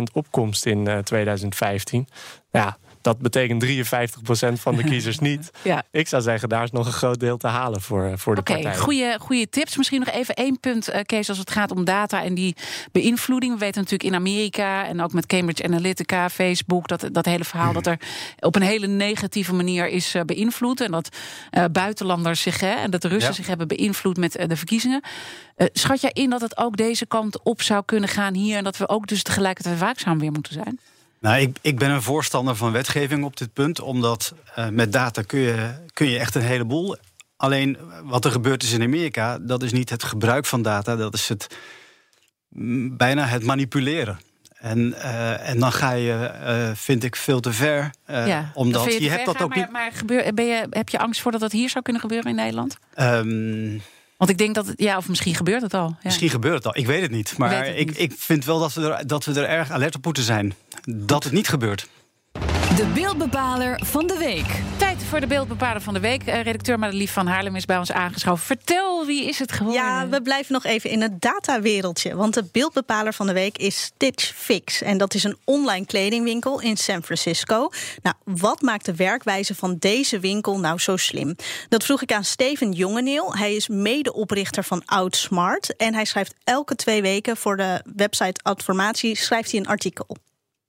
47% 0.10 0.14
opkomst 0.14 0.66
in 0.66 0.88
eh, 0.88 0.98
2015. 0.98 2.08
Ja, 2.52 2.78
dat 3.04 3.18
betekent 3.20 3.66
53% 3.66 4.54
van 4.54 4.76
de 4.76 4.84
kiezers 4.84 5.20
niet. 5.30 5.52
Ja. 5.62 5.84
Ik 5.92 6.08
zou 6.08 6.22
zeggen, 6.22 6.50
daar 6.50 6.64
is 6.64 6.72
nog 6.72 6.86
een 6.86 6.92
groot 6.92 7.20
deel 7.20 7.38
te 7.38 7.48
halen 7.48 7.82
voor, 7.82 8.04
eh, 8.06 8.12
voor 8.18 8.36
de 8.36 8.42
Oké, 8.42 8.54
partij. 8.54 8.78
goede, 8.78 9.18
goede 9.20 9.50
tips. 9.50 9.78
Misschien 9.78 10.00
nog 10.00 10.10
even 10.10 10.36
één 10.36 10.60
punt, 10.60 10.88
eh, 10.88 11.02
Kees, 11.06 11.30
als 11.30 11.38
het 11.38 11.52
gaat 11.52 11.72
om 11.72 11.84
data 11.86 12.24
en 12.24 12.34
die 12.34 12.56
beïnvloeding. 12.92 13.54
We 13.54 13.60
weten 13.60 13.82
natuurlijk 13.82 14.10
in 14.10 14.16
Amerika 14.16 14.86
en 14.88 15.02
ook 15.02 15.14
met 15.14 15.26
Cambridge 15.26 15.64
Analytica, 15.64 16.30
Facebook, 16.30 16.88
dat, 16.88 17.10
dat 17.12 17.26
hele 17.26 17.44
verhaal 17.44 17.74
dat 17.74 17.88
er 17.88 18.00
op 18.40 18.56
een 18.56 18.62
hele 18.62 18.88
negatieve 18.88 19.54
manier 19.54 19.88
is 19.88 20.16
eh, 20.16 20.22
beïnvloed. 20.22 20.82
En 20.82 20.92
dat 20.92 21.10
buitenlanders 21.72 22.42
zich, 22.42 22.60
hè, 22.60 22.74
en 22.74 22.92
dat 22.92 23.02
de 23.02 23.08
Russen 23.08 23.30
Ja. 23.30 23.36
zich 23.36 23.48
hebben 23.48 23.68
beïnvloed 23.68 24.18
met 24.18 24.32
de 24.48 24.56
verkiezingen. 24.58 25.02
Schat 25.58 26.02
jij 26.02 26.12
in 26.14 26.30
dat 26.30 26.42
het 26.42 26.58
ook 26.58 26.78
deze 26.78 27.06
kant 27.06 27.44
op 27.44 27.62
zou 27.62 27.84
kunnen 27.86 28.10
gaan 28.10 28.34
hier 28.34 28.58
en 28.58 28.64
dat 28.64 28.78
we 28.78 28.90
ook 28.90 29.08
dus 29.08 29.24
tegelijkertijd 29.24 29.80
waakzaam 29.80 30.20
weer 30.20 30.32
moeten 30.32 30.54
zijn? 30.54 30.80
Nou, 31.24 31.42
ik, 31.42 31.58
ik 31.62 31.78
ben 31.78 31.90
een 31.90 32.02
voorstander 32.02 32.56
van 32.56 32.72
wetgeving 32.72 33.24
op 33.24 33.38
dit 33.38 33.54
punt, 33.54 33.80
omdat 33.80 34.34
eh, 34.56 34.68
met 34.68 34.94
data 34.94 35.22
kun 35.22 35.40
je, 35.40 35.74
kun 35.94 36.10
je 36.10 36.20
echt 36.20 36.36
een 36.36 36.42
heleboel. 36.42 36.96
Alleen 37.36 37.78
wat 38.04 38.26
er 38.26 38.32
gebeurd 38.32 38.64
is 38.64 38.72
in 38.72 38.82
Amerika, 38.82 39.40
dat 39.40 39.64
is 39.64 39.72
niet 39.72 39.90
het 39.90 40.04
gebruik 40.04 40.46
van 40.46 40.62
data, 40.62 40.96
dat 40.96 41.14
is 41.14 41.30
het 41.30 41.58
mm, 42.50 42.98
bijna 42.98 43.26
het 43.26 43.44
manipuleren. 43.44 44.20
En, 44.54 44.94
eh, 44.94 45.50
en 45.50 45.60
dan 45.60 45.72
ga 45.72 45.92
je, 45.92 46.14
eh, 46.14 46.72
vind 46.76 47.04
ik, 47.04 47.16
veel 47.16 47.40
te 47.40 47.54
ver. 47.54 47.90
ja, 48.08 48.52
omdat 48.54 48.84
je, 48.84 49.10
hebt 49.10 49.24
ver 49.24 49.34
dat 49.34 49.42
ook 49.42 49.50
maar, 49.50 49.58
niet. 49.58 49.72
Maar 49.72 49.92
gebeur, 49.92 50.34
ben 50.34 50.46
je, 50.46 50.68
heb 50.70 50.90
je 50.90 51.00
angst 51.00 51.22
voor 51.22 51.32
dat 51.32 51.42
dat 51.42 51.52
hier 51.52 51.70
zou 51.70 51.84
kunnen 51.84 52.02
gebeuren 52.02 52.30
in 52.30 52.36
Nederland? 52.36 52.78
Ehm, 52.94 53.78
Want 54.18 54.30
ik 54.30 54.38
denk 54.38 54.56
dat 54.56 54.68
het, 54.68 54.80
ja, 54.80 54.98
of 54.98 55.10
misschien 55.10 55.36
gebeurt 55.36 55.62
het 55.62 55.74
al. 55.74 55.88
Ja. 55.88 55.98
Misschien 56.04 56.30
gebeurt 56.30 56.56
het 56.56 56.66
al, 56.66 56.78
ik 56.78 56.86
weet 56.86 57.02
het 57.02 57.12
niet. 57.12 57.38
Maar 57.38 57.66
het 57.66 57.80
ik, 57.80 57.88
niet. 57.88 58.00
ik 58.00 58.14
vind 58.18 58.46
wel 58.46 58.60
dat 58.60 58.74
we, 58.74 58.90
er, 58.90 59.08
dat 59.08 59.26
we 59.26 59.34
er 59.42 59.50
erg 59.50 59.72
alert 59.72 59.96
op 59.96 60.06
moeten 60.06 60.24
zijn. 60.24 60.54
Dat 60.88 61.24
het 61.24 61.34
niet 61.34 61.48
gebeurt. 61.48 61.88
De 62.76 62.88
beeldbepaler 62.94 63.82
van 63.86 64.08
de 64.08 64.18
week. 64.18 64.62
Tijd 64.78 65.04
voor 65.04 65.20
de 65.20 65.28
beeldbepaler 65.28 65.82
van 65.82 65.94
de 65.94 66.00
week. 66.00 66.24
Eh, 66.24 66.42
redacteur 66.42 66.80
Madelief 66.80 67.14
van 67.14 67.28
Haarlem 67.28 67.56
is 67.56 67.66
bij 67.66 67.78
ons 67.78 67.92
aangeschoven. 67.92 68.46
Vertel, 68.46 69.06
wie 69.06 69.26
is 69.26 69.40
het 69.40 69.52
geworden? 69.52 69.82
Ja, 69.82 70.08
we 70.08 70.22
blijven 70.22 70.54
nog 70.54 70.64
even 70.64 70.90
in 70.90 71.02
het 71.02 71.22
datawereldje. 71.22 72.16
Want 72.16 72.34
de 72.34 72.46
beeldbepaler 72.52 73.14
van 73.14 73.28
de 73.28 73.34
week 73.34 73.58
is 73.58 73.82
Stitch 73.82 74.34
Fix. 74.36 74.82
En 74.82 74.98
dat 74.98 75.14
is 75.14 75.24
een 75.24 75.38
online 75.44 75.86
kledingwinkel 75.86 76.62
in 76.62 76.78
San 76.78 77.04
Francisco. 77.04 77.70
Nou, 78.02 78.16
wat 78.24 78.62
maakt 78.62 78.86
de 78.86 78.96
werkwijze 78.96 79.56
van 79.56 79.76
deze 79.80 80.20
winkel 80.20 80.60
nou 80.60 80.80
zo 80.80 80.98
slim? 80.98 81.36
Dat 81.70 81.84
vroeg 81.84 82.02
ik 82.02 82.12
aan 82.12 82.24
Steven 82.24 82.72
Jongeneel. 82.72 83.36
Hij 83.36 83.56
is 83.56 83.68
medeoprichter 83.68 84.64
van 84.64 84.82
Outsmart. 84.86 85.76
En 85.76 85.94
hij 85.94 86.06
schrijft 86.06 86.36
elke 86.44 86.76
twee 86.76 87.02
weken 87.02 87.38
voor 87.38 87.58
de 87.58 87.82
website 87.96 88.40
Adformatie 88.44 89.16
schrijft 89.16 89.52
hij 89.52 89.60
een 89.60 89.68
artikel. 89.68 90.18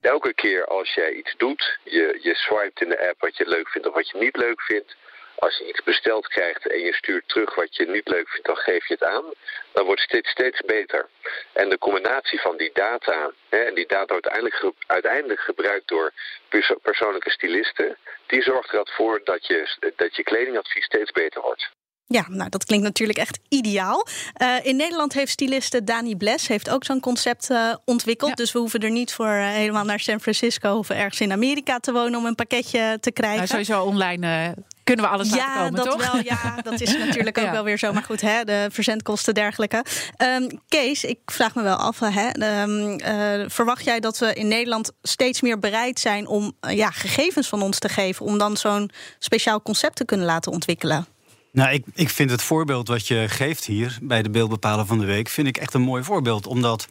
Elke 0.05 0.35
keer 0.35 0.65
als 0.67 0.95
jij 0.95 1.13
iets 1.13 1.35
doet, 1.37 1.79
je, 1.83 2.19
je 2.23 2.35
swipet 2.35 2.81
in 2.81 2.89
de 2.89 3.09
app 3.09 3.21
wat 3.21 3.37
je 3.37 3.49
leuk 3.49 3.69
vindt 3.69 3.89
of 3.89 3.95
wat 3.95 4.09
je 4.09 4.19
niet 4.19 4.37
leuk 4.37 4.61
vindt, 4.63 4.97
Als 5.35 5.57
je 5.59 5.69
iets 5.69 5.83
besteld 5.83 6.29
krijgt 6.29 6.67
en 6.67 6.79
je 6.81 6.93
stuurt 6.95 7.29
terug 7.29 7.55
wat 7.55 7.77
je 7.77 7.87
niet 7.87 8.09
leuk 8.09 8.29
vindt, 8.29 8.47
dan 8.47 8.57
geef 8.57 8.87
je 8.89 8.95
het 8.95 9.03
aan. 9.03 9.25
Dan 9.73 9.85
wordt 9.85 10.01
steeds, 10.01 10.31
steeds 10.31 10.61
beter. 10.61 11.09
En 11.53 11.69
de 11.69 11.79
combinatie 11.79 12.41
van 12.41 12.57
die 12.57 12.71
data, 12.73 13.33
hè, 13.49 13.59
en 13.59 13.75
die 13.75 13.87
data 13.87 14.13
uiteindelijk, 14.13 14.55
ge- 14.55 14.75
uiteindelijk 14.87 15.41
gebruikt 15.41 15.89
door 15.89 16.13
perso- 16.49 16.79
persoonlijke 16.83 17.31
stylisten, 17.31 17.97
die 18.27 18.43
zorgt 18.43 18.73
er 18.73 18.89
voor 18.91 19.21
dat 19.25 19.47
je, 19.47 19.93
dat 19.97 20.17
je 20.17 20.23
kledingadvies 20.23 20.85
steeds 20.85 21.11
beter 21.11 21.41
wordt. 21.41 21.71
Ja, 22.07 22.25
nou 22.29 22.49
dat 22.51 22.65
klinkt 22.65 22.85
natuurlijk 22.85 23.19
echt 23.19 23.39
ideaal. 23.49 24.07
Eh, 24.35 24.49
in 24.63 24.77
Nederland 24.77 25.13
heeft 25.13 25.33
styliste 25.33 25.85
Dani 25.85 26.17
Bles 26.17 26.47
heeft 26.47 26.71
ook 26.71 26.85
zo'n 26.85 27.01
concept 27.01 27.51
eh, 27.51 27.75
ontwikkeld. 27.85 28.31
Ja. 28.31 28.37
Dus 28.37 28.53
we 28.53 28.59
hoeven 28.59 28.81
er 28.81 28.91
niet 28.91 29.13
voor 29.13 29.27
eh, 29.27 29.47
helemaal 29.47 29.85
naar 29.85 30.01
San 30.01 30.21
Francisco 30.21 30.77
of 30.77 30.91
ergens 30.91 31.21
in 31.21 31.33
Amerika 31.33 31.79
te 31.79 31.93
wonen 31.93 32.19
om 32.19 32.27
een 32.27 32.35
pakketje 32.35 32.99
te 33.01 33.11
krijgen. 33.11 33.37
Nou, 33.37 33.49
sowieso 33.49 33.83
online 33.83 34.55
kunnen 34.85 35.05
we 35.05 35.11
alles 35.11 35.31
laten 35.31 35.45
ja, 35.47 35.57
komen, 35.57 35.75
dat 35.75 35.91
toch? 35.91 36.13
wel. 36.13 36.23
Ja, 36.25 36.57
dat 36.63 36.81
is 36.81 36.97
natuurlijk 37.07 37.39
ook 37.39 37.45
Ja. 37.45 37.51
wel 37.51 37.65
weer 37.65 37.79
zo. 37.79 37.93
Maar 37.93 38.03
goed, 38.03 38.21
hè, 38.21 38.45
de 38.45 38.69
verzendkosten 38.73 39.35
dergelijke. 39.35 39.85
Ehm, 40.17 40.49
Kees, 40.69 41.05
ik 41.05 41.19
vraag 41.27 41.55
me 41.55 41.63
wel 41.63 41.77
af. 41.77 41.99
Hè, 41.99 42.29
ehm, 42.29 42.99
eh, 42.99 43.45
verwacht 43.49 43.85
jij 43.85 44.01
dat 44.01 44.19
we 44.19 44.35
in 44.35 44.49
Nederland 44.49 44.93
steeds 45.03 45.41
meer 45.41 45.59
bereid 45.59 46.01
zijn 46.01 46.27
om 46.27 46.53
ja, 46.69 46.91
gegevens 46.91 47.49
van 47.49 47.63
ons 47.63 47.79
te 47.79 47.89
geven, 47.89 48.27
om 48.27 48.39
dan 48.39 48.57
zo'n 48.57 48.91
speciaal 49.19 49.63
concept 49.63 49.97
te 49.97 50.05
kunnen 50.05 50.27
laten 50.27 50.53
ontwikkelen? 50.53 51.14
Nou, 51.55 51.71
ik, 51.71 51.85
ik 51.95 52.09
vind 52.11 52.31
het 52.31 52.43
voorbeeld 52.43 52.89
wat 52.89 53.07
je 53.07 53.25
geeft 53.29 53.65
hier 53.65 53.99
bij 54.03 54.23
de 54.23 54.31
beeldbepaler 54.31 54.87
van 54.87 54.99
de 54.99 55.05
week, 55.05 55.29
vind 55.29 55.47
ik 55.47 55.57
echt 55.57 55.75
een 55.75 55.83
mooi 55.83 56.03
voorbeeld. 56.03 56.47
Omdat 56.47 56.89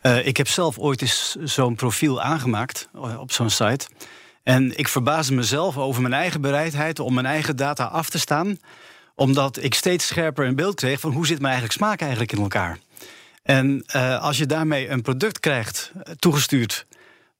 eh, 0.00 0.26
ik 0.26 0.36
heb 0.36 0.48
zelf 0.48 0.78
ooit 0.78 1.02
eens 1.02 1.36
zo'n 1.42 1.74
profiel 1.74 2.22
aangemaakt 2.22 2.88
eh, 2.94 3.20
op 3.20 3.32
zo'n 3.32 3.50
site. 3.50 3.86
En 4.42 4.78
ik 4.78 4.88
verbaasde 4.88 5.34
mezelf 5.34 5.78
over 5.78 6.02
mijn 6.02 6.14
eigen 6.14 6.40
bereidheid 6.40 6.98
om 6.98 7.14
mijn 7.14 7.26
eigen 7.26 7.56
data 7.56 7.84
af 7.84 8.10
te 8.10 8.18
staan. 8.18 8.58
Omdat 9.14 9.62
ik 9.62 9.74
steeds 9.74 10.06
scherper 10.06 10.44
in 10.44 10.56
beeld 10.56 10.74
kreeg 10.74 11.00
van 11.00 11.12
hoe 11.12 11.26
zit 11.26 11.40
mijn 11.40 11.52
eigen 11.52 11.72
smaak 11.72 12.00
eigenlijk 12.00 12.32
in 12.32 12.42
elkaar. 12.42 12.78
En 13.42 13.82
eh, 13.86 14.22
als 14.22 14.38
je 14.38 14.46
daarmee 14.46 14.88
een 14.88 15.02
product 15.02 15.40
krijgt 15.40 15.92
toegestuurd. 16.18 16.86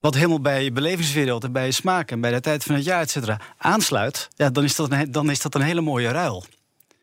Wat 0.04 0.14
helemaal 0.14 0.40
bij 0.40 0.64
je 0.64 0.72
belevingswereld 0.72 1.44
en 1.44 1.52
bij 1.52 1.64
je 1.66 1.72
smaak 1.72 2.10
en 2.10 2.20
bij 2.20 2.30
de 2.30 2.40
tijd 2.40 2.62
van 2.62 2.74
het 2.74 2.84
jaar, 2.84 3.00
et 3.00 3.10
cetera, 3.10 3.40
aansluit. 3.58 4.28
Ja, 4.36 4.50
dan 4.50 4.64
is 4.64 4.76
dat 4.76 4.92
een, 4.92 5.12
dan 5.12 5.30
is 5.30 5.40
dat 5.40 5.54
een 5.54 5.60
hele 5.60 5.80
mooie 5.80 6.08
ruil. 6.08 6.44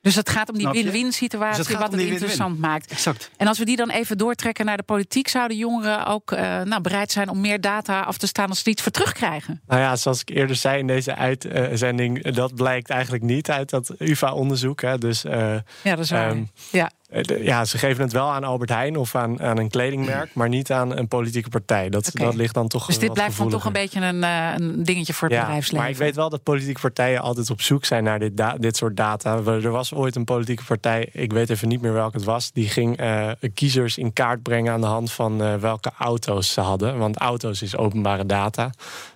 Dus 0.01 0.15
het 0.15 0.29
gaat 0.29 0.49
om 0.49 0.57
die 0.57 0.69
win-win 0.69 1.05
Dus 1.05 1.15
situatie, 1.15 1.63
het 1.63 1.77
wat 1.77 1.91
het 1.91 2.01
interessant 2.01 2.59
maakt. 2.59 2.91
Exact. 2.91 3.31
En 3.37 3.47
als 3.47 3.57
we 3.57 3.65
die 3.65 3.75
dan 3.75 3.89
even 3.89 4.17
doortrekken 4.17 4.65
naar 4.65 4.77
de 4.77 4.83
politiek, 4.83 5.27
zouden 5.27 5.57
jongeren 5.57 6.05
ook 6.05 6.31
eh, 6.31 6.61
nou, 6.61 6.81
bereid 6.81 7.11
zijn 7.11 7.29
om 7.29 7.41
meer 7.41 7.61
data 7.61 8.01
af 8.01 8.17
te 8.17 8.27
staan 8.27 8.49
als 8.49 8.57
ze 8.57 8.65
er 8.65 8.71
iets 8.71 8.81
voor 8.81 8.91
terugkrijgen? 8.91 9.61
Nou 9.67 9.81
ja, 9.81 9.95
zoals 9.95 10.21
ik 10.21 10.29
eerder 10.29 10.55
zei 10.55 10.79
in 10.79 10.87
deze 10.87 11.15
uitzending, 11.15 12.31
dat 12.31 12.55
blijkt 12.55 12.89
eigenlijk 12.89 13.23
niet 13.23 13.49
uit 13.49 13.69
dat 13.69 13.93
UvA-onderzoek. 13.97 14.81
hè. 14.81 14.97
Dus 14.97 15.23
eh, 15.23 15.55
Ja, 15.81 15.95
dat 15.95 15.99
is 15.99 16.09
waar. 16.09 16.29
Ehm, 16.29 16.43
ja. 16.71 16.91
Eh, 17.11 17.43
ja, 17.43 17.65
ze 17.65 17.77
geven 17.77 18.03
het 18.03 18.11
wel 18.11 18.31
aan 18.31 18.43
Albert 18.43 18.69
Heijn 18.69 18.97
of 18.97 19.15
aan, 19.15 19.41
aan 19.41 19.57
een 19.57 19.69
kledingmerk, 19.69 20.33
maar 20.33 20.49
niet 20.49 20.71
aan 20.71 20.97
een 20.97 21.07
politieke 21.07 21.49
partij. 21.49 21.89
Dat, 21.89 22.09
dat 22.13 22.35
ligt 22.35 22.53
dan 22.53 22.67
toch. 22.67 22.85
Dus 22.85 22.97
dit 22.97 23.07
wat 23.07 23.17
blijft 23.17 23.37
dan 23.37 23.49
toch 23.49 23.65
een 23.65 23.73
beetje 23.73 24.01
een, 24.01 24.23
eh, 24.23 24.53
een 24.55 24.83
dingetje 24.83 25.13
voor 25.13 25.27
het 25.27 25.37
Ja, 25.37 25.43
bedrijfsleven. 25.43 25.79
maar 25.81 25.89
ik 25.89 25.97
weet 25.97 26.15
wel 26.15 26.29
dat 26.29 26.43
politieke 26.43 26.81
partijen 26.81 27.21
altijd 27.21 27.49
op 27.49 27.61
zoek 27.61 27.85
zijn 27.85 28.03
naar 28.03 28.19
dit, 28.19 28.43
dit 28.57 28.77
soort 28.77 28.97
data. 28.97 29.37
Er 29.45 29.71
was 29.71 29.93
ooit 29.93 30.15
een 30.15 30.25
politieke 30.25 30.63
partij, 30.63 31.09
ik 31.11 31.33
weet 31.33 31.49
even 31.49 31.67
niet 31.67 31.81
meer 31.81 31.93
welke 31.93 32.17
het 32.17 32.25
was, 32.25 32.51
die 32.51 32.69
ging 32.69 32.97
eh, 32.97 33.29
kiezers 33.53 33.97
in 33.97 34.13
kaart 34.13 34.41
brengen 34.41 34.73
aan 34.73 34.81
de 34.81 34.87
hand 34.87 35.11
van 35.11 35.41
eh, 35.43 35.55
welke 35.55 35.91
auto's 35.97 36.53
ze 36.53 36.61
hadden. 36.61 36.97
Want 36.97 37.17
auto's 37.17 37.61
is 37.61 37.77
openbare 37.77 38.25
data. 38.25 38.71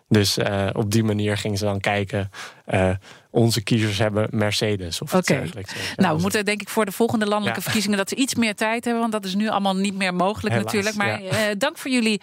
Dus 0.07 0.37
eh, 0.37 0.67
op 0.73 0.91
die 0.91 1.03
manier 1.03 1.37
gingen 1.37 1.57
ze 1.57 1.65
dan 1.65 1.79
kijken. 1.79 2.29
eh, 2.65 2.89
onze 3.31 3.61
kiezers 3.63 3.97
hebben 3.97 4.27
Mercedes 4.31 5.01
of 5.01 5.13
iets 5.13 5.29
Oké. 5.29 5.39
dergelijks. 5.39 5.73
Nou, 5.95 6.15
we 6.15 6.21
moeten 6.21 6.45
denk 6.45 6.61
ik 6.61 6.69
voor 6.69 6.85
de 6.85 6.91
volgende 6.91 7.25
landelijke 7.25 7.57
Ja. 7.59 7.63
verkiezingen 7.63 7.97
dat 7.97 8.09
ze 8.09 8.15
iets 8.15 8.35
meer 8.35 8.55
tijd 8.55 8.83
hebben. 8.83 9.01
Want 9.01 9.13
dat 9.13 9.25
is 9.25 9.35
nu 9.35 9.49
allemaal 9.49 9.75
niet 9.75 9.95
meer 9.95 10.13
mogelijk 10.13 10.55
Helaas, 10.55 10.73
natuurlijk. 10.73 10.95
Maar 10.95 11.21
ja. 11.23 11.29
eh, 11.29 11.55
dank 11.57 11.77
voor 11.77 11.91
jullie 11.91 12.21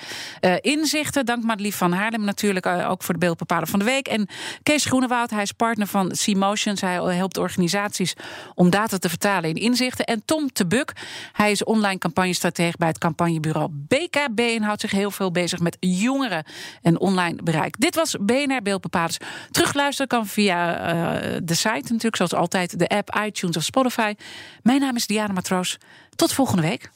inzichten. 0.60 1.26
Dank 1.26 1.42
Madelief 1.44 1.76
van 1.76 1.92
Haarlem 1.92 2.24
natuurlijk 2.24 2.66
ook 2.66 3.02
voor 3.02 3.14
de 3.14 3.20
beeldbepaler 3.20 3.66
van 3.66 3.78
de 3.78 3.84
week. 3.84 4.08
En 4.08 4.28
Kees 4.62 4.84
Groenewoud, 4.84 5.30
hij 5.30 5.42
is 5.42 5.52
partner 5.52 5.86
van 5.86 6.08
C-Motions. 6.24 6.80
Hij 6.80 6.94
helpt 6.94 7.38
organisaties 7.38 8.14
om 8.54 8.70
data 8.70 8.98
te 8.98 9.08
vertalen 9.08 9.50
in 9.50 9.56
inzichten. 9.56 10.04
En 10.04 10.22
Tom 10.24 10.52
Tebuk, 10.52 10.92
hij 11.32 11.50
is 11.50 11.64
online 11.64 11.98
campagnestratege 11.98 12.76
bij 12.78 12.88
het 12.88 12.98
campagnebureau 12.98 13.68
BKB. 13.72 14.38
En 14.38 14.62
houdt 14.62 14.80
zich 14.80 14.90
heel 14.90 15.10
veel 15.10 15.30
bezig 15.30 15.58
met 15.60 15.76
jongeren 15.80 16.44
en 16.82 17.00
online 17.00 17.42
bereik. 17.42 17.71
Dit 17.78 17.94
was 17.94 18.16
BNR 18.20 18.62
Beeldbepalers. 18.62 19.16
Terugluisteren 19.50 20.08
kan 20.08 20.26
via 20.26 20.78
eh, 20.78 21.36
de 21.42 21.54
site 21.54 21.92
natuurlijk, 21.92 22.16
zoals 22.16 22.34
altijd. 22.34 22.78
De 22.78 22.88
app, 22.88 23.20
iTunes 23.26 23.56
of 23.56 23.62
Spotify. 23.62 24.14
Mijn 24.62 24.80
naam 24.80 24.96
is 24.96 25.06
Diana 25.06 25.32
Matroos. 25.32 25.78
Tot 26.16 26.32
volgende 26.32 26.62
week. 26.62 26.90